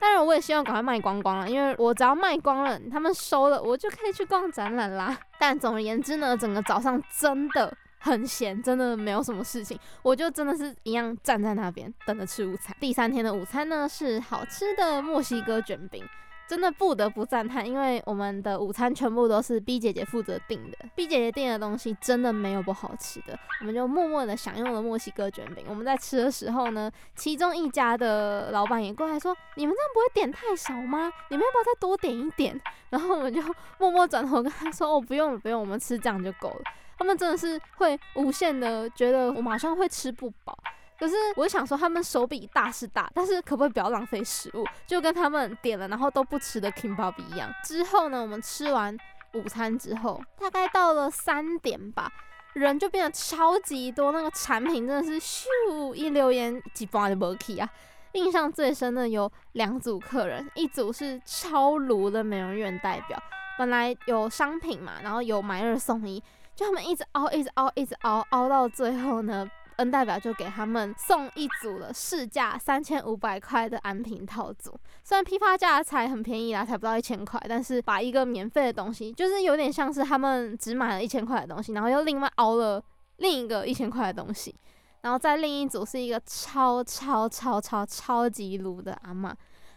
[0.00, 5.16] 当然，我也希望赶快卖光光了，因为我只要卖光了，他们收了，我就可以去逛展览啦。
[5.38, 7.72] 但总而言之呢，整个早上真的。
[8.04, 12.76] 很闲，真的没有什么事情，我就真的是一样站在那边等着吃午餐。
[12.78, 16.04] 第三天的午餐呢，是好吃的墨西哥卷饼，
[16.46, 25.64] 真的不得不赞叹，因为我们的午餐全部都是 B 姐姐负责订的，B 姐姐订的东西真的没有不好吃的，我们就默默的享用了墨西哥卷饼。
[25.66, 31.10] 我们在吃的时候呢，其中一家的老板也过来说：“你们这样不会点太少吗？
[31.30, 33.40] 你们要不要再多点一点？”然后我们就
[33.78, 36.60] 默默转头跟他说：“哦，不用了，不用，我们吃这样就够了。”
[36.98, 40.56] 他们真的是会无限的觉得我马上会吃不饱，
[40.98, 44.64] 可是我想说他们手笔大是大，但是可不可以不要浪费食物？
[44.86, 47.52] 就跟他们点了然后都不吃的 Kimbap 一样。
[47.64, 48.96] 之后呢，我们吃完
[49.34, 52.10] 午餐之后，大概到了三点吧，
[52.52, 57.68] 人就变得超级多，那个产品真的是咻一溜烟几包的 Boki 啊！
[58.12, 63.20] 印象最深的有两组客人，一组是超卢的美容院代表，
[63.58, 66.22] 本来有商品嘛，然后有买二送一。
[66.54, 74.78] 就他们一直凹，一直凹，一直凹，凹到最后呢，N 代表就给他们送一组了市价三千五百块的安瓶套组。
[75.02, 82.82] 虽然批发价才很便宜啦，才不到一千块，但是把一个免费的东西，就是有点像是他们只买了一千块的东西，然后又另外凹了
[83.16, 84.54] 另一个一千块的东西，
[85.00, 89.32] 然后在另一组是一个超超超超超级卢的阿嬷。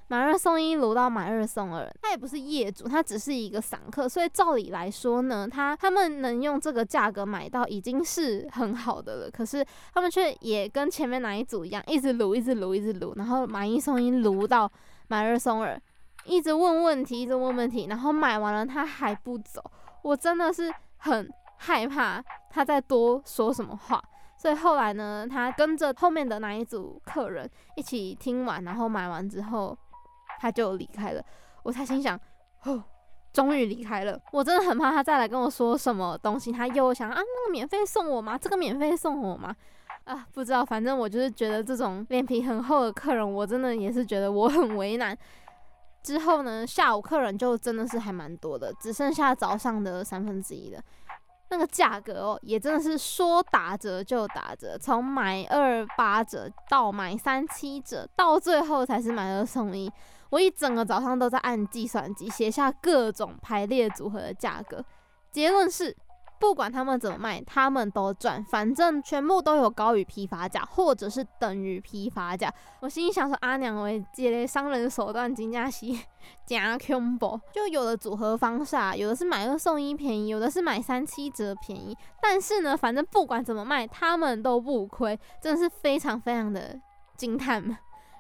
[0.09, 9.29] 买二送一，卢到买二送二，他也不是业主，他只是一个散客，所以照理来说呢，他他们能用这个价格买到已经是很好的了。
[9.29, 14.71] 可是他们却也跟前面那一组一样，一直卢，一直卢，一直卢，然后买一送一，卢到
[15.09, 15.77] 买二送二，
[16.23, 19.61] 一直问问题，一直问问题，然后买完了他还不走，
[20.03, 24.01] 我真的是很害怕他再多说什么话。
[24.37, 29.77] 所以后来呢，他跟着后面的那一组客人一起听完，然后买完之后。
[30.37, 31.23] 他就离开了，
[31.63, 32.19] 我才心想，
[32.63, 32.83] 哦，
[33.33, 34.19] 终于离开了。
[34.31, 38.37] 我真的很怕他再来跟我说什么东西，他又想啊，那个免费送我吗？
[38.37, 39.55] 这个免费送我吗？
[40.05, 45.17] 啊，不知道，反正我就是觉得这种脸皮很厚的客人，我真的也是觉得我很为难。
[46.01, 50.81] 之后呢，下午客人就真的是还蛮多的，只剩下早上的三分之一了。
[51.49, 59.91] 那个价格哦，也真的是说打折就打折，从买二八折到买三七折，到最后才是买二送一。
[60.29, 64.83] 我一整个早上都在按计算机写下各种排列组合的价格，
[65.31, 65.95] 结论是，
[66.39, 72.53] 不管他们怎么卖，他们都赚，反正全部都有高于批发价，或者是等于批发价。
[72.81, 75.85] 我心里想说，阿娘为借了商人手段，真的是
[76.45, 77.39] 真恐怖。
[77.51, 86.79] 就有的组合方式啊，有的是买二送一便宜，有的是买三七折便宜，但是呢，反正不管怎么卖，他们都不亏，真的是非常非常的
[87.15, 87.77] 惊叹。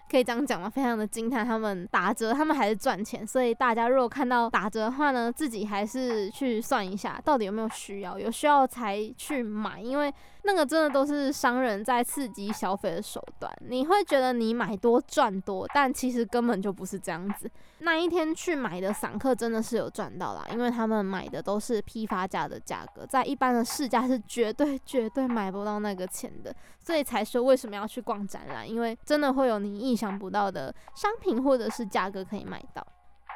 [0.09, 0.69] 可以这样讲吗？
[0.69, 3.25] 非常的惊叹，他们打折，他们还是赚钱。
[3.25, 13.51] 所以大家如果看到打折的话呢，自己还是去算一下，到底有没有需要，有需要才去买，因为那个真的都是商人在刺激消费的手段。
[13.67, 17.49] 你会觉得你买多赚多，但其实根本就不是这样子。
[17.79, 32.85] 那一天去买的散客真的是有赚到啦，因为他们买的都是批发价的价格，在一般的市价是绝对绝对买不到那个钱的，所以才说为什么要去逛展览，因为真的会有你意想不到的商品或者是价格可以买到。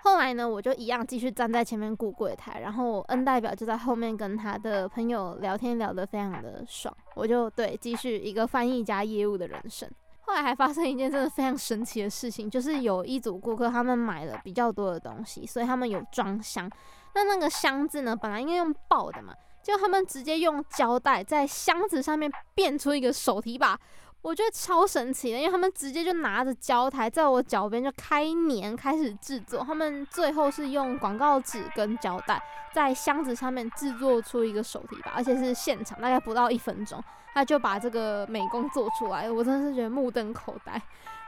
[0.04, 9.88] 后来呢，我就一样继续站在前面顾柜台，然后 N 代表就在后面跟他的朋友聊天，聊得非常的爽，我就对继续一个翻译加业务的人生。
[10.22, 16.68] 后来还发生一件真的非常神奇的事情，就是有一组顾客他们买了比较多的东西，所以他们有装箱。
[17.14, 23.80] 那那个箱子呢，本来应该用抱的嘛，就他们直接用胶带在箱子上面变出一个手提把。
[24.22, 29.64] 我觉得超神奇的，因为他们直接就拿着胶带在我脚边就开粘开始制作。
[29.64, 32.40] 他们最后是用广告纸跟胶带
[32.72, 37.04] 在箱子上面制作出一个手提包，而且是现场，大概不到一分钟，
[37.34, 39.30] 他就把这个美工做出来。
[39.30, 40.80] 我真的是觉得目瞪口呆，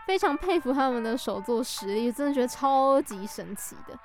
[0.05, 3.97] 非常佩服他们的手作实力，真的觉得超级神奇的。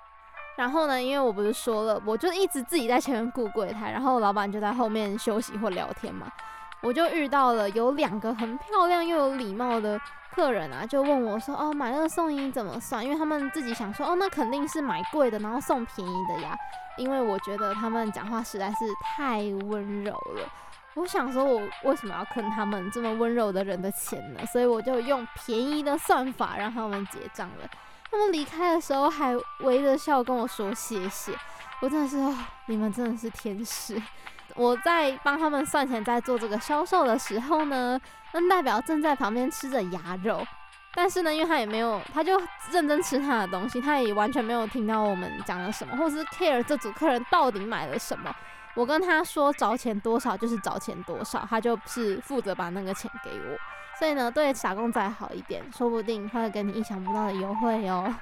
[0.57, 6.27] 然后呢，因为我不是说了，我就一直自己在前面顾柜台，然后老板就在后面休息或聊天嘛。
[6.81, 10.01] 我就遇到了有两个很漂亮又有礼貌的
[10.35, 16.57] 客人啊，就问我说：“哦，买二送一怎么算？”因为他们自己想说：“哦，那肯定是买贵的，然后送便宜的呀。”
[16.97, 20.49] 因为我觉得他们讲话实在是太温柔了。
[20.95, 24.41] 我想说，我为什么要坑他们这么温柔的人的钱呢？
[24.47, 27.69] 所以我就用便宜的算法让他们结账了。
[28.11, 31.33] 他们离开的时候还微着笑跟我说谢谢。
[31.81, 34.01] 我真的是，哦，你们真的是天使。
[34.59, 37.99] 我在帮他们算钱，在做这个销售的时候呢，
[38.33, 40.45] 那代表正在旁边吃着鸭肉，
[40.97, 42.37] 但是呢，因为他也没有，他就
[42.73, 48.35] 认真吃他的东西，他也完全没有听到我们讲了什么，或者是 care 这组客人到底买了什么。
[48.75, 53.57] 我跟他说找钱多少就是找钱多少，他就是负责把那个钱给我。
[53.97, 58.13] 所以呢，对打工仔好一点，说不定他会给你意想不到的优惠哦。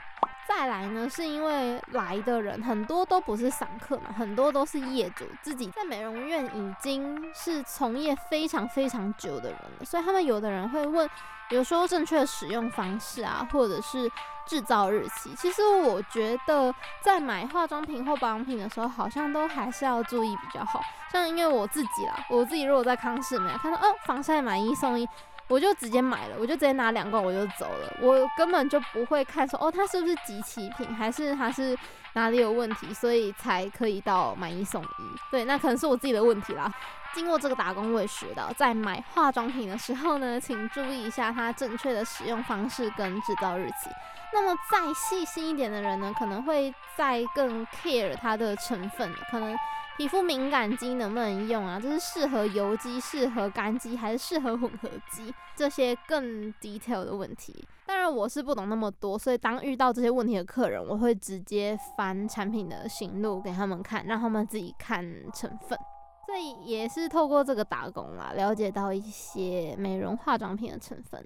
[0.49, 11.09] 再来呢，是因为来的人很多都不是散客嘛，很多都是业主自己在美容院已经是从业非常非常久的人了，所以他们有的人会问，
[11.49, 14.11] 比如说正确的使用方式啊，或者是
[14.47, 15.35] 制造日期。
[15.37, 16.73] 其实我觉得
[17.03, 20.81] 在买化妆品或保养品的时候，好像都还是要注意比较好。
[21.11, 25.09] 像因为我自己啦，我自己如果在康是美看到哦，防晒买一送一。
[25.49, 31.77] 我就直接买了，我就直接拿两罐我就走了，我根本就不会看说哦，它是不是集齐品，还是它是
[32.15, 34.87] 哪里有问题，所以才可以到买一送一。
[35.31, 36.73] 对，那可能是我自己的问题啦。
[37.15, 43.89] 经过这个打工，我也学到，在买化妆品的时候呢，请注意一下它正确的使用方式跟制造日期。
[44.33, 49.57] 那么再细心一点的人呢，可能会再更 care 它的成分，可能。
[49.97, 51.81] 皮肤敏感肌能不能用啊？
[51.81, 55.33] 这是适合油肌、适合干肌，还是适合混合肌？
[55.57, 57.67] 这些更 detail 的问题。
[57.87, 65.79] 当然我是不懂那么多，所以当遇到这些问题的客人，我会直接翻产品的行录给他们看，让他们自己看成分。
[66.27, 71.25] 所以也是透过这个打工啦，了解到一些美容化妆品的成分。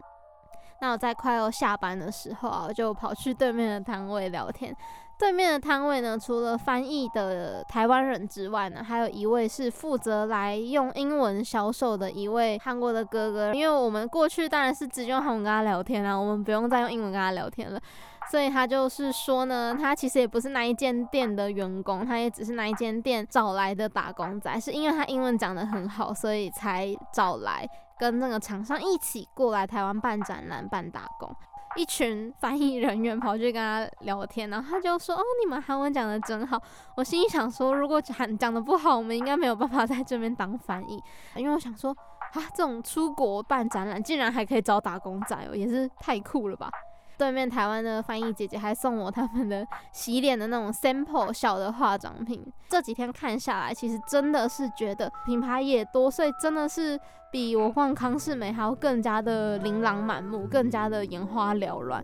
[0.80, 4.74] 那我在快要下班的时候啊，就跑去对面的摊位聊天。
[5.20, 13.52] 对面的摊位呢，除了翻译的台湾人之外呢，还有一位是负责来用英文销售的一位韩国的哥哥。
[13.52, 17.78] 因为我们过去当然是只用韩文跟他聊天啊，我们不用再用英文跟他聊天了。
[18.30, 27.68] 所以他就是说呢，他其实也不是那一间店的员工，他也只是那一间店找来的打工仔，是因为他英文讲得很好，所以才找来
[27.98, 31.30] 跟那个厂商一起过来台湾办展览、办打工。
[31.80, 36.60] 一群翻译人员跑去跟他聊天，然后他就说：“哦，你们韩文讲的真好。”
[36.94, 41.02] 我心里想说，如果讲讲的不好，我们应该没有办法在这边当翻译。
[41.36, 41.90] 因为我想说，
[42.34, 46.68] 啊，这种出国办展览竟然还可以找打工仔哦，也是太酷了吧。
[47.20, 49.62] 对面台湾的翻译姐姐还送我他们的
[49.92, 52.42] 洗脸的那种 sample 小的化妆品。
[52.66, 56.98] 这几天看下来，其实真的是觉得品牌也多，所以真的是
[57.30, 62.02] 比我逛康是美还要更加的琳琅满目，更加的眼花缭乱。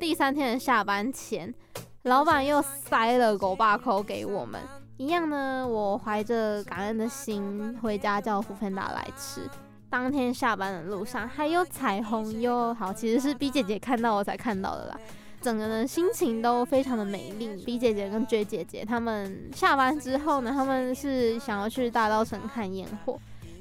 [0.00, 1.54] 第三天的下班前，
[2.02, 4.60] 老板又塞了狗把口给我们，
[4.96, 9.48] 一样呢，我怀着感恩的心回家叫 foodpanda 来吃。
[9.96, 15.00] 当天下班的路上还有彩虹哟，好，其实是 B 姐姐看到我才看到的啦。
[15.40, 17.56] 整个人心情都非常的美丽。
[17.64, 23.18] B 姐姐跟 J 姐姐他们下班之后呢，他们是想要去大稻城看烟火，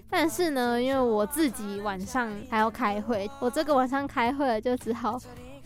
[0.10, 5.18] 但是呢，因为我自己晚上还要开会，我这个晚上开会了，就只好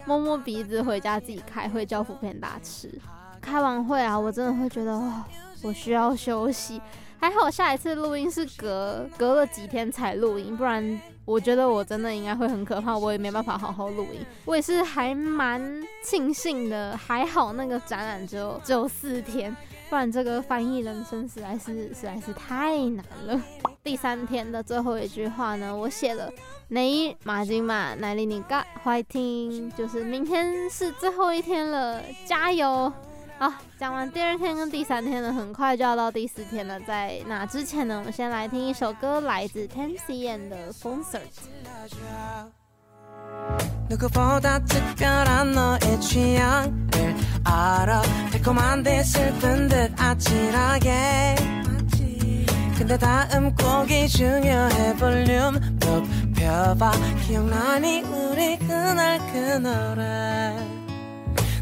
[0.05, 2.93] 摸摸鼻子回家自己开会，叫 foodpanda 吃。
[3.41, 5.23] 开完会啊，我真的会觉得，哦，
[5.63, 6.79] 我需要休息。
[7.19, 14.25] 还好，下一次录音是隔隔了几天才录音，不然我觉得我真的应该会很可怕，我也没办法好好录音。
[14.45, 15.61] 我也是还蛮
[16.01, 19.55] 庆幸的，还好那个展览只有只有四天，
[19.89, 23.41] 不然这个翻译人生实在是实在是太难了。
[23.83, 26.31] 第三天的最后一句话呢，我写了
[26.69, 26.81] “奈
[27.23, 32.91] 马金马奈里尼嘎坏听”，就是明天是最后一天了，加油！
[33.39, 41.21] 好，讲完第二天跟第三天了，很快就要到第四天了，在那之前呢，我们先来听一首歌，来自 t e n s i e n 的《Concert。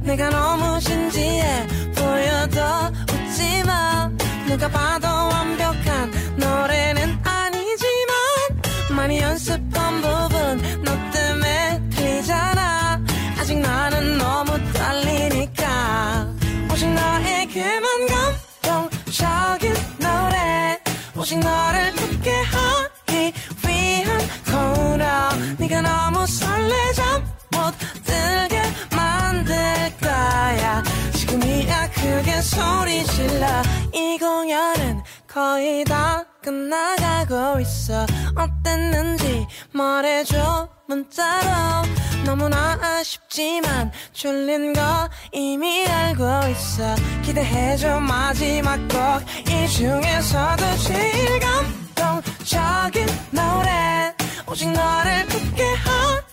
[0.02, 2.62] 내가 너무 진지해 보여도
[3.12, 4.10] 웃지마.
[4.48, 8.16] 누가 봐도 완벽한 노래는 아니지만
[8.96, 13.02] 많이 연습한 부분 너 때문에 틀리잖아.
[13.40, 16.34] 아직 나는 너무 떨리니까.
[16.72, 18.08] 오직 너에게만
[18.64, 20.80] 감동적인 노래.
[21.16, 23.34] 오직 너를 듣게 하기
[23.68, 25.30] 위한 코너.
[25.58, 27.76] 네가 너무 설레 잠못
[28.06, 28.62] 들게
[29.88, 30.84] 만들 거야.
[31.14, 33.48] 지금이야 크게 소리 질러.
[33.94, 38.06] 이 공연은 거의 다 끝나가고 있어.
[38.36, 41.88] 어땠는지 말해줘 문자로.
[42.26, 46.96] 너무나 아쉽지만 졸린 거 이미 알고 있어.
[47.24, 49.22] 기대해줘 마지막 곡.
[49.50, 51.40] 이 중에서도 제일
[51.96, 54.14] 감동적인 노래.
[54.48, 56.27] 오직 너를 웃게 하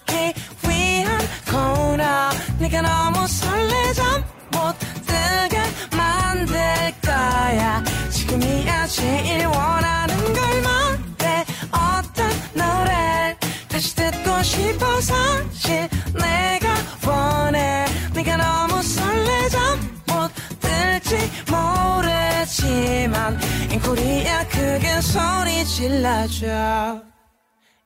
[0.95, 1.18] 기 위한
[1.51, 2.30] 코너.
[2.61, 4.22] 네가 너무 설레자
[4.53, 5.59] 못 들게
[5.97, 6.57] 만들
[7.03, 7.82] 거야.
[8.11, 11.45] 지금이야 제일 원하는 걸 말해.
[11.72, 13.36] 어떤 노래
[13.68, 16.74] 다시 듣고 싶어 사실 내가
[17.07, 17.86] 원해.
[18.14, 19.59] 네가 너무 설레자
[20.07, 20.30] 못
[20.61, 23.40] 들지 모르지만
[23.72, 27.14] 인코리아 크게 소리 질러줘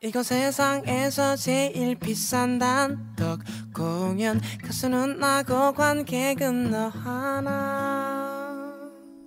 [0.01, 3.39] 이거 세상에서 제일 비싼 단독
[3.73, 8.73] 공연 가수는 나고 관객은 너 하나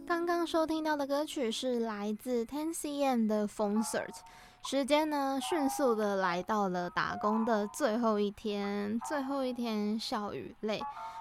[0.07, 4.15] 刚刚收听到的歌曲是来自 10cm 的 Concert。
[4.69, 10.81] 时间呢，迅速的来到了打工的最后一天，最后一天笑与泪，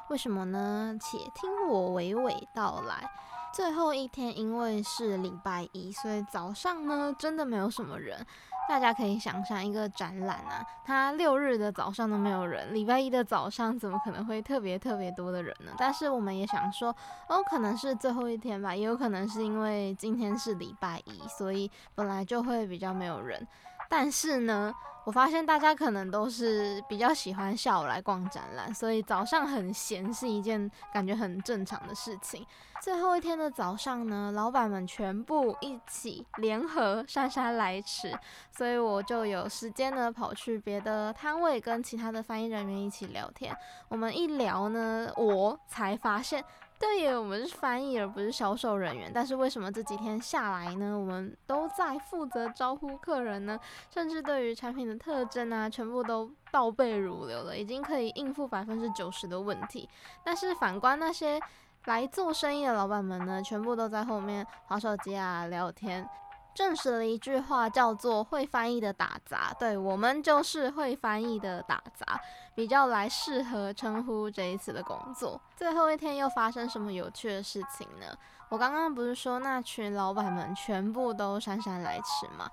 [0.10, 0.98] 为什么呢？
[1.00, 3.08] 且听我娓娓道来。
[3.54, 8.26] 最后一天因为是礼拜一，所以早上呢，真的没有什么人。
[8.71, 15.73] 大家可以想象一个展览啊，它六日的早上都没有人，礼拜一的早上怎么可能会特别特别多的人呢？
[15.77, 16.95] 但是我们也想说，
[17.29, 23.45] 哦，可能是最后一天吧，也有可能是因为今天是礼拜一，所以本来就会比较没有人。
[23.89, 24.73] 但是呢，
[25.05, 32.47] 我发现大家可能都是比较喜欢下午来逛展览，所以早上很闲是一件感觉很正常的事情。
[32.81, 38.19] 最后一天的早上呢，老板们全部一起联合姗姗来迟，
[38.51, 43.55] 所以我就有时间呢跑去别的摊位跟其他的翻译人员一起聊天。
[43.89, 46.43] 我们一聊呢，我才发现。
[46.79, 49.11] 对耶，我们是翻译而不是销售人员。
[49.13, 53.61] 但是为什么这几天下来呢，我们都在负责招呼客人呢？
[53.91, 59.87] 甚至对于产品的特征啊，全部都倒背如流了，已经可以应付百分之九十的问题。
[60.25, 61.39] 但是反观那些
[61.87, 66.09] 来做生意的老板们呢，全部都在后面划手机啊，聊天。
[66.53, 69.55] 证实了一句话，叫做“会翻译的打杂”。
[69.59, 72.21] 对，我们就是会翻译的打杂，
[72.57, 75.41] 比较来适合称呼这一次的工作。
[75.57, 78.07] 最后一天又发生什么有趣的事情呢？
[78.49, 82.51] 我刚刚不是说那群老板们全部都姗姗来迟吗？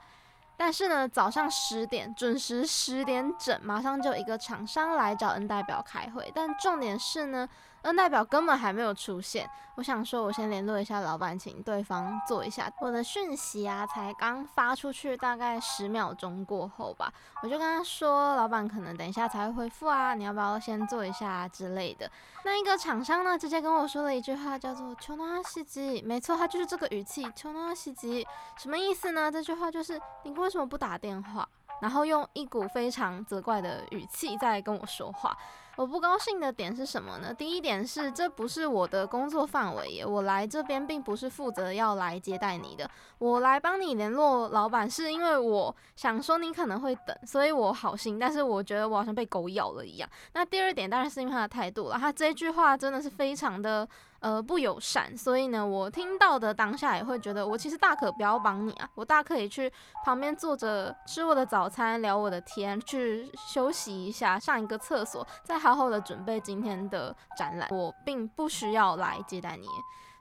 [0.55, 6.31] 但是呢，早上十点准时十点整，马上就一个厂商来找 N 代表开会。
[6.35, 7.49] 但重点是呢
[7.87, 9.49] ，N 代表根本还没有出现。
[9.75, 12.69] 我想说，我先联络一下老板，请对方做一下。
[12.81, 17.13] 我的讯息啊，才刚发出去，大概十秒钟过后吧，
[17.43, 22.09] 我就跟他说，老板可能等一下才会回复啊，你要不要先做一下之类的。
[22.43, 28.27] 那一个厂商呢，直接跟我说了一句话，叫做“求纳西吉”，没错，他就是这个语气，“求纳西吉”
[28.57, 29.31] 什么意思呢？
[29.31, 31.47] 这句话就是你为什么不打电话？
[31.79, 35.37] 然后用一股非常责怪的语气在跟我说话。
[35.77, 37.31] 我不高兴的点是什么呢？
[37.31, 50.09] 第一点是，这不是我的工作范围，我来这边并不是负责要来接待你的，我来帮你联络老板，是因为我想说你可能会等，所以我好心，但是我觉得我好像被狗咬了一样。
[50.33, 53.87] 那第二点当然是因为他的态度了，他这句话真的是非常的。
[54.19, 59.71] 呃，不友善，所以呢，我听到的当下也会觉得，我其实大可不要帮你啊，我大可以去
[60.03, 69.67] 旁边坐着吃我的早餐，聊我的天，去休息一下，上一个厕所，再好好的准备今天的展览，我并不需要来接待你。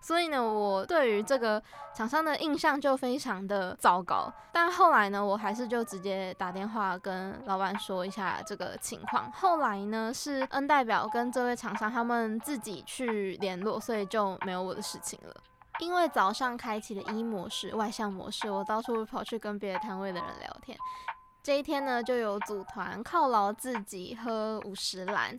[0.06, 1.60] 所以呢，我对于这个
[1.92, 4.32] 厂商的印象就非常的糟糕。
[4.52, 9.28] 但后来呢，我还是就直接打电话跟老板说一下这个情况。
[9.32, 15.34] 后来呢，是 N 代表跟这位厂商他们自己去联络，所以就没有我的事情了。
[15.80, 20.78] 因为早上开启的 E 模式、外向模式，我到处跑去跟别的摊位的人聊天。
[21.42, 25.36] 这一天呢，就有组团犒劳自己喝五十兰。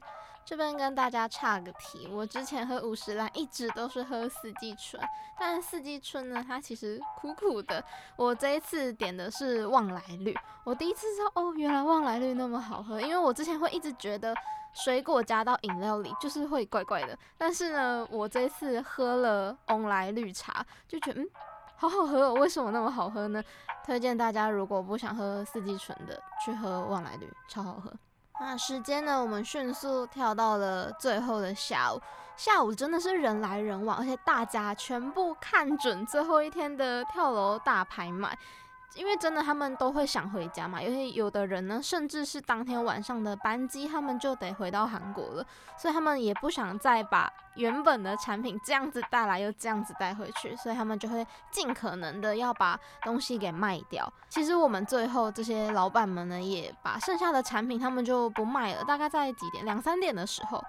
[0.47, 5.03] 这边跟大家岔个题，我之前喝五十岚一直都是喝四季春，
[5.37, 7.83] 但四季春呢，它其实苦苦的。
[8.15, 10.33] 我这一次点的是旺来绿，
[10.63, 14.33] 我第一次知道哦，原来旺来绿那么好喝，因为我之前会一直觉得
[14.71, 21.27] 水果加到饮料里就是会怪怪的，但是呢，我这次喝了旺来绿茶，就觉得嗯，
[21.75, 23.43] 好好喝哦，为什么那么好喝呢？
[23.85, 27.91] 推荐大家如果不想喝四季春的，去喝旺来绿，超好喝。
[28.39, 29.19] 那时间呢？
[29.21, 31.99] 我们迅速跳到了最后的下午。
[32.35, 38.37] 下午真的是人来人往，而且大家全部看准最后一天的跳楼大拍卖。
[38.95, 45.45] 因为真的他们都会想回家嘛，因为有的人呢，甚至是当天晚上的班机，他们就得回到韩国了，
[45.77, 54.11] 所以他们也不想再把原本的产品这样子带来又这样子带回去，所以他们就会尽可能的要把东西给卖掉。
[54.29, 59.63] 其实我们最后这些老板们呢，也把剩下的产品他们就不卖了，大概在几点？
[59.63, 60.63] 两三点的时候。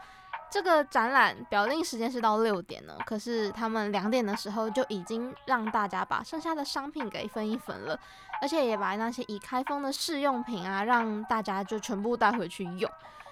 [0.51, 7.99] 这个展览表定时间是到六点呢，可是他们两点的时候就已经让大家把剩下的商品给分一分了，
[8.41, 12.91] 而且也把那些已开封的试用品啊，让大家就全部带回去用。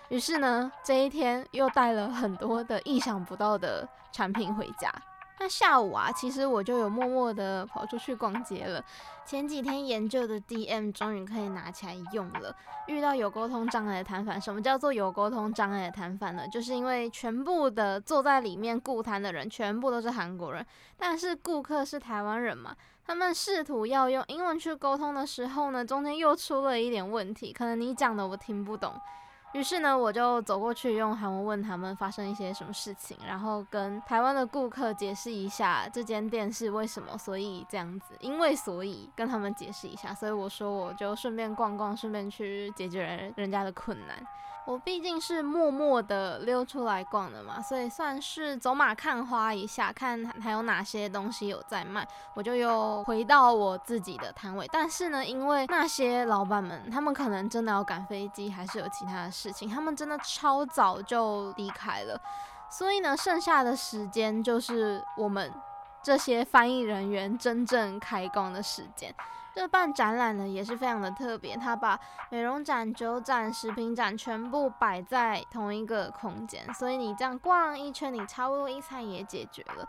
[0.08, 4.92] 于是呢，这一天又带了很多的意想不到的产品回家。
[5.38, 8.82] 那下午啊，其实我就有默默的跑出去逛街了。
[9.24, 12.54] 前几天研究的 DM 终于可以拿起来用了。
[12.86, 16.46] 遇到有沟通障碍的摊贩，什么叫做有沟通障碍的摊贩呢？
[16.48, 20.64] 就是因为全部的坐在里面顾摊的人全部都是韩国人，
[20.96, 22.74] 但是顾客是台湾人嘛。
[23.04, 28.94] 他们试图要用英文去沟通的时候呢，中间又出了一点问题，可能你讲的我听不懂。
[29.56, 44.22] 于是呢，我就走过去用韩文问他们发生一些什么事情，然后跟台湾的顾客解释一下这间店是为什么，所以这样子，因为所以跟他们解释一下，所以我说我就顺便逛逛，顺便去解决人人家的困难。
[44.66, 54.68] 我毕竟是默默的溜出来逛的嘛，所以算是走马看花一下，看还有哪些东西有在卖，我就又回到我自己的摊位。
[54.72, 62.20] 但是呢，因为那些老板们，他们可能真的要赶飞机，还是有其他的事情，他们真的超早就离开了，
[62.68, 65.52] 所以呢，剩下的时间就是我们
[66.02, 69.14] 这些翻译人员真正开工的时间。
[69.56, 71.98] 这办展览呢也是非常的特别，他把
[72.28, 79.88] 美容展、酒展、食品展全部摆在同一个空间，所以你这样逛一圈，你差不多一餐也解决了。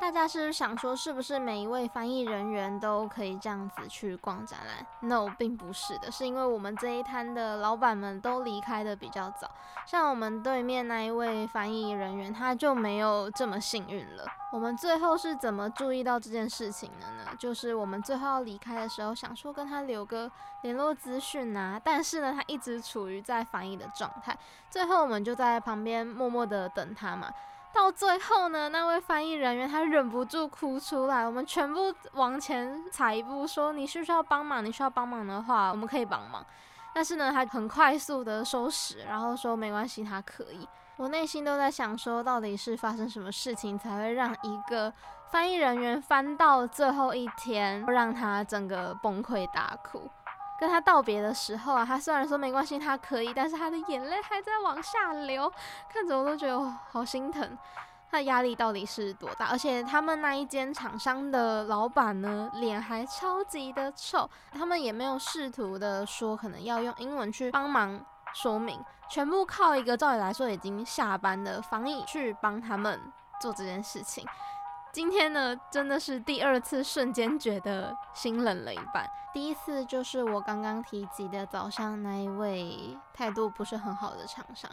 [0.00, 9.50] 大家是不是想说，是不是每一位翻译人员都可以这样子去逛展览？No，并不是的，是因为我们这一摊的老板们都离开的比较早。
[9.86, 14.26] 像我们对面那一位翻译人员，他就没有这么幸运了。
[14.52, 17.30] 我们最后是怎么注意到这件事情的呢？
[17.38, 20.30] 就是我们最后要离开的时候，想说跟他留个
[20.62, 24.36] 联络资讯啊，但是呢，他一直处于在翻译的状态。
[24.68, 27.32] 最后我们就在旁边默默的等他嘛。
[27.74, 34.64] 到最后呢，那位翻译人员他忍不住哭出来，我们全部往前踩一步，说，你需不需要帮忙？
[34.64, 36.46] 你需要帮忙的话，我们可以帮忙。
[36.94, 40.66] 但是呢，他很快速的收拾，然后说没关系，他可以。
[40.96, 44.92] 我内心都在想说，到底是发生什么事情才会让一个
[45.32, 50.08] 翻译人员翻到最后一天，让他整个崩溃大哭。
[50.64, 55.52] 跟他道别的时候啊，他虽然说没关系，他可以，但是他的眼泪还在往下流，
[55.92, 56.58] 看着我都觉得
[56.90, 57.58] 好心疼。
[58.10, 59.44] 他的压力到底是多大？
[59.44, 64.26] 而且他们那一间厂商的老板呢，脸还超级的臭。
[64.52, 68.02] 他们也没有试图的说可能要用英文去帮忙
[68.32, 72.98] 说明，全部靠一个照理来说已经下班的翻译去帮他们
[73.38, 74.26] 做这件事情。
[74.94, 79.04] 今天呢，真的是第二次瞬间觉得心冷了一半。
[79.32, 84.70] 第一次就是我刚刚提及的早上那一位态度不是很好的厂商，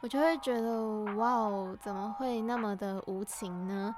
[0.00, 0.80] 我就会觉得
[1.16, 3.92] 哇哦，怎么会那么的无情呢？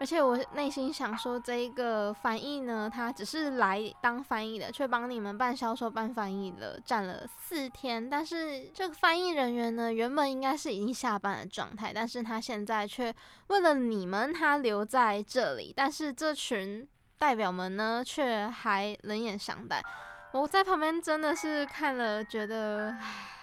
[0.00, 8.08] 而且我内心想说，这一个翻译呢，他只是来当翻译的，却帮你们办销售、办翻译了，站了四天。
[8.08, 13.14] 但是这个翻译人员呢，原本应该是已经下班的状态，但是他现在却
[13.48, 15.70] 为了你们，他留在这里。
[15.76, 16.88] 但是这群
[17.18, 19.84] 代表们呢，却还冷眼相待。
[20.32, 23.39] 我在旁边真的是看了，觉得唉，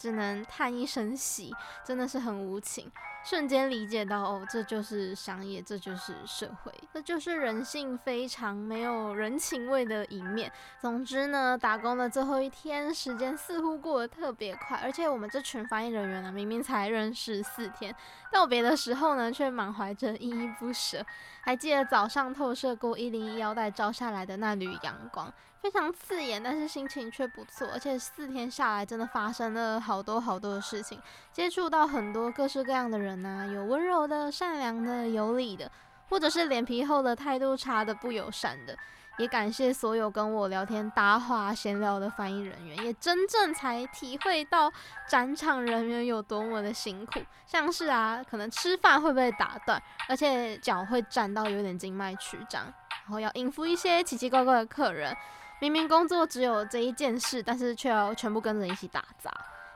[0.00, 2.90] 只能叹一声息，真的是很无情。
[3.22, 10.50] 瞬间理解到，哦，这就是商业，这就是社会，这就是人性非常没有人情味的一面。
[10.80, 17.94] 总之呢，打工的最后一天，时间似乎过得特别快，而且我们这群翻译人员呢，明明才认识四天，
[18.32, 21.04] 道别的时候呢，却满怀着依依不舍。
[21.42, 25.30] 还记得早上透射过一零一腰带照下来的那缕阳光。
[25.62, 27.68] 非常刺眼，但是心情却不错。
[27.72, 30.98] 而且四天下来，真的发生了好多好多的事情，
[31.32, 35.70] 接触到很多各式各样的人呐、啊，有温柔的、善良的、有礼的，
[36.08, 38.76] 或者是脸皮厚的、态度差的、不友善的。
[39.18, 44.72] 也感谢所有跟我聊天搭话闲聊的翻译人员，也真正才体会到
[45.06, 47.20] 展场人员有多么的辛苦。
[47.44, 55.14] 像是啊，可能吃饭会被打断，而且脚会站到有点静脉曲张，然后要应付一些奇奇怪怪的客人。
[55.60, 59.30] 明明工作只有这一件事，但是却要全部跟着一起打杂。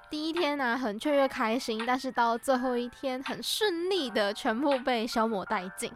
[0.09, 5.93] 第一天呢、很雀跃开心，但是到最后一天，很顺利的全部被消磨殆尽。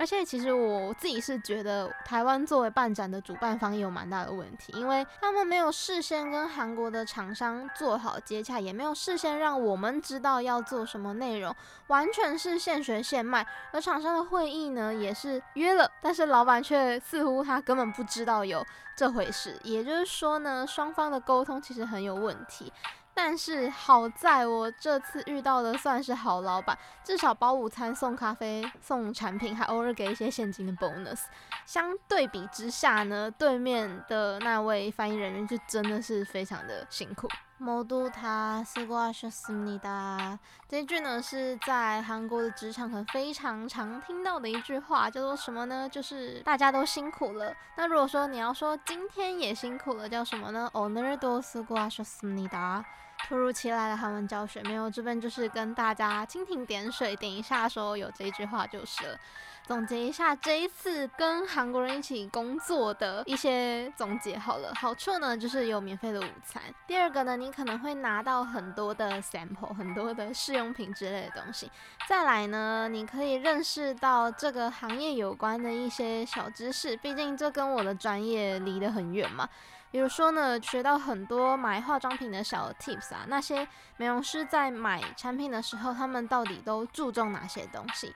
[0.00, 11.54] 而且其实我自己是觉得，台湾作为办展的主办方也有蛮大的问题，因为他们没有事先跟韩国的厂商做好接洽，也没有事先让我们知道要做什么内容，
[11.88, 13.46] 完全是现学现卖。
[13.72, 18.64] 而厂商的会议呢，也是约了，但是老板却似乎他根本不知道有
[18.96, 22.72] 这回事，也就是说呢，双方的沟通其实很有问题。
[23.14, 31.20] 但是好在我这次遇到的算是好老板，至少包午餐、送咖啡、送产品，还偶尔给一些现金的 bonus。
[31.66, 37.28] 相对比之下呢，对面的那位翻译人员就真的是非常的辛苦。
[37.59, 40.37] 모두다수고하셨습니다。
[40.67, 45.87] 这一句呢是在韩国的职场很非常常听到的一句话，叫做什么呢？
[45.87, 47.55] 就是大家都辛苦了。
[47.77, 50.69] 那如果说你要说今天也辛苦了，叫什么呢？
[50.73, 52.83] 오늘도수고하셨습니다。
[53.27, 59.17] 突如其来的韩文教学，没有，这边就是跟大家蜻蜓点水点一下，说有这一句话就是了。
[59.66, 66.60] 总结一下这一次跟韩国人一起工作的一些总结好了，好处呢就是有免费的午餐。
[66.88, 71.70] 第二个呢，你可能会拿到很多的 sample，很多的试用品之类的东西。
[72.08, 79.48] 再来呢，你可以认识到这个行业有关的一些小知识，毕竟这跟我的专业离得很远嘛。
[79.92, 88.14] 比如说呢，学到很多买化妆品的小 tips 啊，那些美容师在买产品的时候，他们到底都注重哪些东西？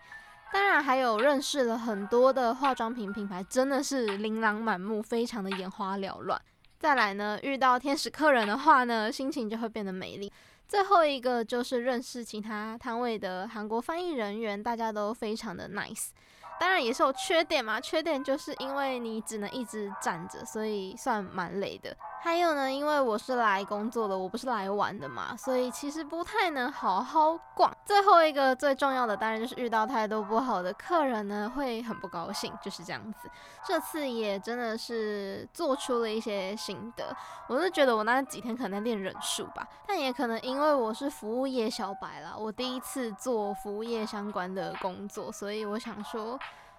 [0.55, 6.41] 当然还有认识了很多的化妆品品牌，真的是琳琅满目，非常的眼花缭乱。
[6.79, 10.33] 再来呢，遇到天使客人的话呢，心情就会变得美丽。
[10.69, 16.11] 最后一个就是认识其他摊位的韩国翻译人员，大家都非常的 nice。
[16.61, 21.97] 当然也是有缺点嘛，缺点就是因为你只能一直站着，所以算蛮累的。
[22.23, 27.74] 还有呢，因为我是来工作的，我不是来玩的嘛，所以其实不太能好好逛。
[27.85, 33.31] 最后一个最重要的，当然就是遇到态度不好的客人呢，会很不高兴，就是这样子。
[33.65, 37.15] 这次也真的是做出了一些心得，
[37.49, 46.39] 我是觉得我那几天可能在练忍术吧，但也可能因为我是服务业小白啦，我第一次做服务业相关的工作，所以我想说。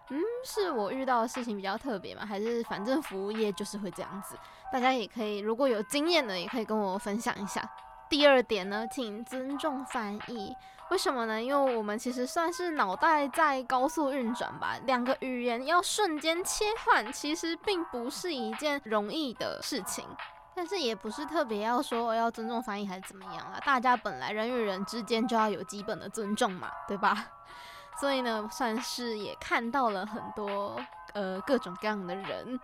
[0.10, 2.24] 嗯，是我遇到的事情比较特别吗？
[2.24, 4.38] 还是反正服务业就是会这样子？
[4.72, 7.68] 大家也可以，如果有经验的，也可以跟我分享一下。
[8.08, 10.56] 第二点呢，请尊重翻译。
[10.92, 11.42] 为什么呢？
[11.42, 20.06] 因为我们其实算是脑袋在高速运转吧，两个语言要瞬间切换，其实并不是一件容易的事情。
[20.54, 23.60] 但是也不是特别要说要尊重翻译还是怎么样啊？
[23.66, 27.26] 大家本来人与人之间就要有基本的尊重嘛，对吧？
[28.00, 30.80] 所以呢，算是也看到了很多
[31.14, 32.60] 呃各种各样的人。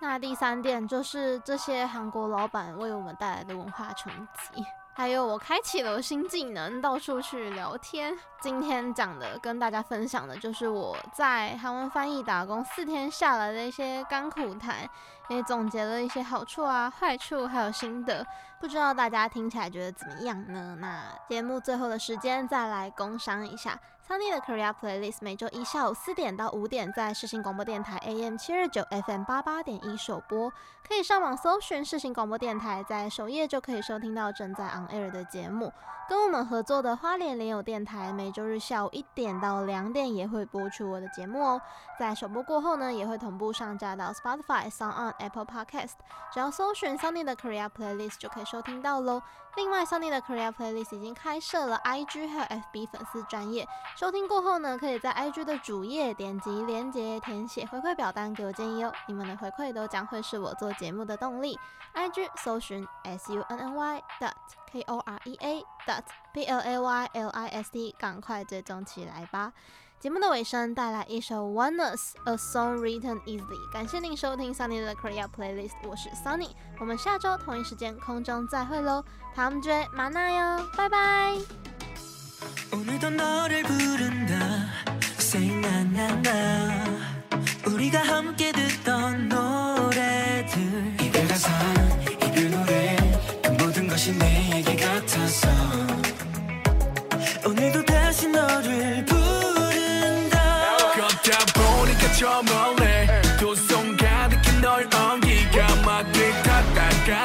[0.00, 4.64] 那第三点就是这些韩国老板为我们带来的文化冲击，
[5.00, 8.14] 还有我开启了新技能，到处去聊天。
[8.38, 14.86] 今天讲的跟大家分享的就是我在韩文翻译打工四天下来的一些甘苦谈，
[15.30, 18.26] 也总结了一些好处啊、坏处，还有心得。
[18.60, 20.76] 不知道大家听起来觉得怎么样呢？
[20.78, 23.80] 那节目最后的时间再来工商一下。
[24.06, 30.52] 桑尼的 Korea Playlist 每周一下午四点到五点在世新广播电台 AM 七二九 FM 八八点一首播，
[30.90, 35.72] 可以上网搜寻世新广播电台，在首页就可以收听到正在 on air 的节目。
[36.08, 41.62] 跟我们合作的花莲联友电台每周日下午一点到两点也会播出我的节目哦。
[41.96, 45.92] 在首播过后呢，也会同步上架到 Spotify、SoundOn、Apple Podcast，
[46.32, 49.22] 只要搜寻 Sunny 的 Korea Playlist 就可以收听到喽。
[49.56, 53.66] 另外，Sunny 的 Korea Playlist 已经开设了 IG 还有 FB 粉丝专页。
[53.96, 58.92] 收听过后呢，可以在 IG 的主页点击连接，填写回馈表单给我建议哦。
[59.06, 61.58] 你们的回馈都将会是我做节目的动力
[61.94, 64.32] ，IG 搜寻 S U N N Y DOT
[64.72, 69.52] K O R E A DOT P L A Y L I S T，赶快追踪起来吧！
[69.98, 73.70] 节目的尾声，带来一首 Oneus A Song Written Easily。
[73.70, 79.04] 感谢您收听 Sunny 的 Korea Playlist，我是 Sunny，我们下周同一时间空中再会喽
[79.36, 81.36] ，Pamj Manaya，拜拜。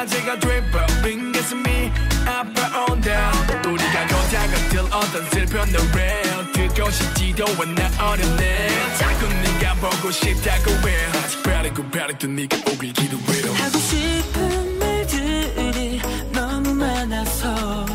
[0.05, 1.91] 화제가 돼버린 게 숨이
[2.27, 3.31] 아파온다.
[3.65, 6.21] 우리가 고작은 들었던 슬픈 노래.
[6.53, 8.69] 듣고 싶지도 않아 어렵네.
[8.97, 11.05] 자꾸 네가 보고 싶다고 해.
[11.23, 16.01] 아직 바라고 바라도 네가 오길 기도해요 하고 싶은 말들이
[16.31, 17.85] 너무 많아서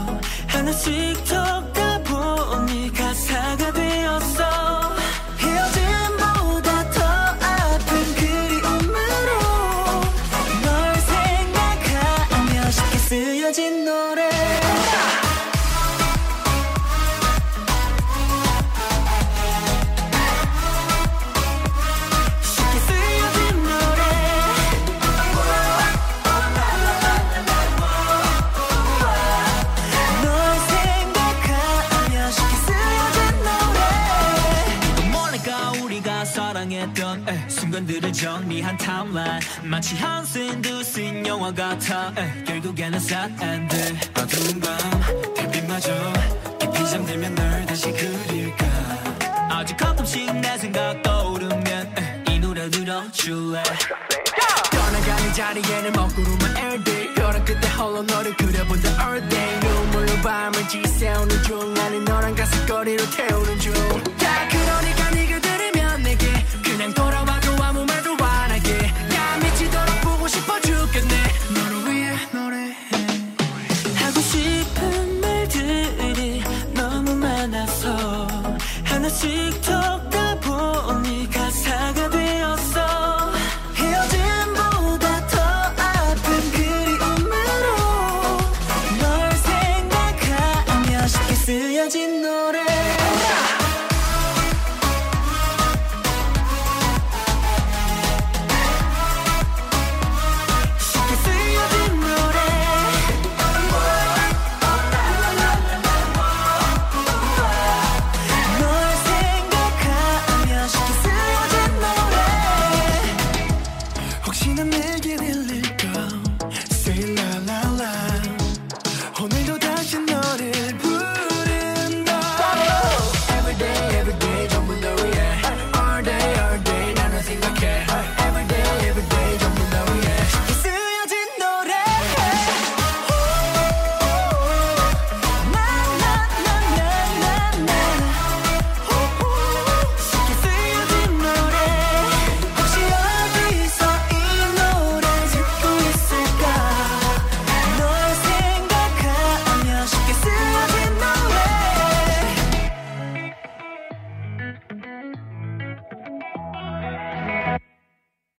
[0.48, 1.59] 하나씩 더
[38.20, 42.12] 정리한 타임라인 마치 한 씬 두 씬 영화 같아.
[42.18, 45.90] 에, 결국에는 sad ending 어두운 밤 달빛마저
[46.60, 48.66] 깊이 잠들면 널 다시 그릴까?
[49.50, 53.62] 아주 가끔씩 내 생각 떠오르면 에, 이 노래 들어줄래?
[54.70, 59.60] 떠나가는 자리에는 먹구름만 everyday 벼랑 끝에 홀로 너를 그려본다 all day.
[59.60, 63.58] 눈물로 밤을 지새우는 중 나는 너랑 가슴거리로 태우는